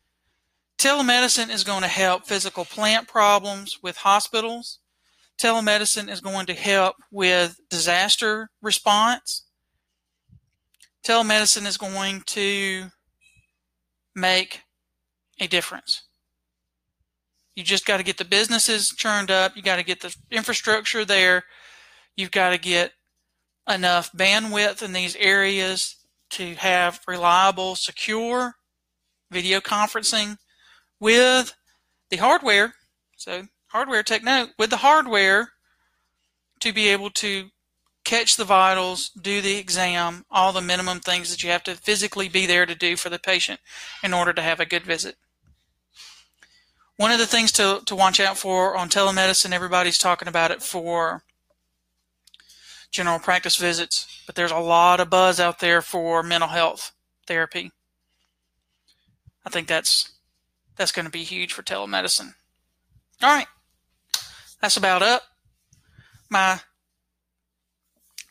Telemedicine 0.79 1.49
is 1.49 1.63
going 1.63 1.81
to 1.81 1.87
help 1.87 2.25
physical 2.25 2.65
plant 2.65 3.07
problems 3.07 3.79
with 3.83 3.97
hospitals. 3.97 4.79
Telemedicine 5.37 6.09
is 6.09 6.21
going 6.21 6.45
to 6.47 6.53
help 6.53 6.95
with 7.11 7.59
disaster 7.69 8.49
response. 8.61 9.45
Telemedicine 11.05 11.65
is 11.65 11.77
going 11.77 12.21
to 12.27 12.89
make 14.15 14.61
a 15.39 15.47
difference. 15.47 16.03
You 17.55 17.63
just 17.63 17.85
got 17.85 17.97
to 17.97 18.03
get 18.03 18.17
the 18.17 18.25
businesses 18.25 18.89
churned 18.89 19.31
up. 19.31 19.55
You 19.55 19.61
got 19.61 19.77
to 19.77 19.83
get 19.83 20.01
the 20.01 20.15
infrastructure 20.31 21.05
there. 21.05 21.43
You've 22.15 22.31
got 22.31 22.49
to 22.49 22.57
get 22.57 22.93
enough 23.69 24.11
bandwidth 24.11 24.81
in 24.83 24.93
these 24.93 25.15
areas 25.15 25.95
to 26.31 26.55
have 26.55 27.01
reliable, 27.07 27.75
secure 27.75 28.55
video 29.31 29.59
conferencing 29.59 30.37
with 30.99 31.55
the 32.09 32.17
hardware, 32.17 32.73
so 33.17 33.43
hardware 33.67 34.03
take 34.03 34.23
note, 34.23 34.49
with 34.57 34.69
the 34.69 34.77
hardware 34.77 35.49
to 36.61 36.73
be 36.73 36.89
able 36.89 37.09
to 37.09 37.49
catch 38.05 38.37
the 38.37 38.45
vitals, 38.45 39.09
do 39.09 39.41
the 39.41 39.57
exam, 39.57 40.25
all 40.31 40.53
the 40.53 40.61
minimum 40.61 40.99
things 40.99 41.29
that 41.31 41.43
you 41.43 41.49
have 41.49 41.63
to 41.63 41.75
physically 41.75 42.29
be 42.29 42.45
there 42.45 42.65
to 42.65 42.75
do 42.75 42.95
for 42.95 43.09
the 43.09 43.19
patient 43.19 43.59
in 44.03 44.13
order 44.13 44.31
to 44.31 44.41
have 44.41 44.59
a 44.59 44.65
good 44.65 44.83
visit. 44.83 45.15
One 46.97 47.11
of 47.11 47.19
the 47.19 47.25
things 47.25 47.51
to, 47.53 47.81
to 47.85 47.95
watch 47.95 48.21
out 48.21 48.37
for 48.37 48.77
on 48.77 48.87
telemedicine, 48.87 49.51
everybody's 49.51 49.97
talking 49.97 50.29
about 50.29 50.51
it 50.51 50.63
for 50.63 51.23
general 52.91 53.19
practice 53.19 53.57
visits, 53.57 54.23
but 54.25 54.35
there's 54.35 54.51
a 54.51 54.59
lot 54.59 55.01
of 55.01 55.09
buzz 55.09 55.39
out 55.39 55.59
there 55.59 55.81
for 55.81 56.23
mental 56.23 56.49
health 56.49 56.93
therapy. 57.27 57.71
I 59.45 59.49
think 59.49 59.67
that's 59.67 60.13
that's 60.77 60.91
going 60.91 61.05
to 61.05 61.11
be 61.11 61.23
huge 61.23 61.53
for 61.53 61.63
telemedicine. 61.63 62.33
All 63.21 63.33
right, 63.33 63.47
that's 64.61 64.77
about 64.77 65.01
up. 65.01 65.23
My 66.29 66.61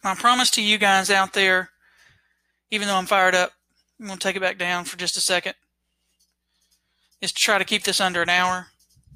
my 0.05 0.15
promise 0.15 0.51
to 0.51 0.63
you 0.63 0.77
guys 0.77 1.11
out 1.11 1.33
there, 1.33 1.71
even 2.71 2.87
though 2.87 2.97
I'm 2.97 3.07
fired 3.07 3.35
up, 3.35 3.53
I'm 3.99 4.07
going 4.07 4.19
to 4.19 4.23
take 4.23 4.37
it 4.37 4.41
back 4.41 4.59
down 4.59 4.85
for 4.85 4.99
just 4.99 5.17
a 5.17 5.21
second, 5.21 5.55
is 7.23 7.33
to 7.33 7.43
try 7.43 7.57
to 7.57 7.65
keep 7.65 7.85
this 7.85 8.03
under 8.03 8.21
an 8.21 8.29
hour. 8.29 8.67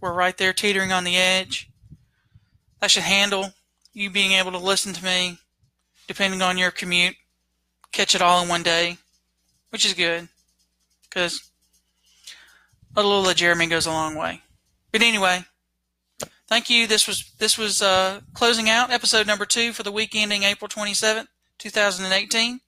We're 0.00 0.14
right 0.14 0.36
there 0.36 0.54
teetering 0.54 0.90
on 0.90 1.04
the 1.04 1.16
edge. 1.16 1.68
That 2.80 2.90
should 2.90 3.02
handle 3.02 3.52
you 3.92 4.08
being 4.08 4.32
able 4.32 4.52
to 4.52 4.58
listen 4.58 4.94
to 4.94 5.04
me, 5.04 5.38
depending 6.06 6.40
on 6.40 6.56
your 6.56 6.70
commute, 6.70 7.16
catch 7.92 8.14
it 8.14 8.22
all 8.22 8.42
in 8.42 8.48
one 8.48 8.62
day, 8.62 8.96
which 9.70 9.84
is 9.84 9.92
good 9.92 10.28
because 11.02 11.50
a 12.96 13.02
little 13.02 13.28
of 13.28 13.36
Jeremy 13.36 13.66
goes 13.66 13.86
a 13.86 13.90
long 13.90 14.14
way. 14.14 14.40
But 14.90 15.02
anyway, 15.02 15.44
thank 16.48 16.70
you. 16.70 16.86
This 16.86 17.06
was 17.06 17.30
this 17.38 17.56
was 17.56 17.82
uh, 17.82 18.20
closing 18.34 18.68
out 18.68 18.90
episode 18.90 19.26
number 19.26 19.46
two 19.46 19.72
for 19.72 19.82
the 19.82 19.92
week 19.92 20.14
ending 20.14 20.42
April 20.42 20.68
27th, 20.68 21.28
2018. 21.58 22.60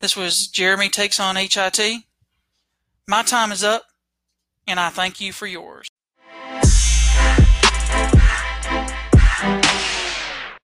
This 0.00 0.16
was 0.16 0.48
Jeremy 0.48 0.88
takes 0.88 1.18
on 1.18 1.36
HIT. 1.36 1.80
My 3.08 3.22
time 3.22 3.52
is 3.52 3.64
up, 3.64 3.84
and 4.66 4.78
I 4.78 4.90
thank 4.90 5.20
you 5.20 5.32
for 5.32 5.46
yours. 5.46 5.88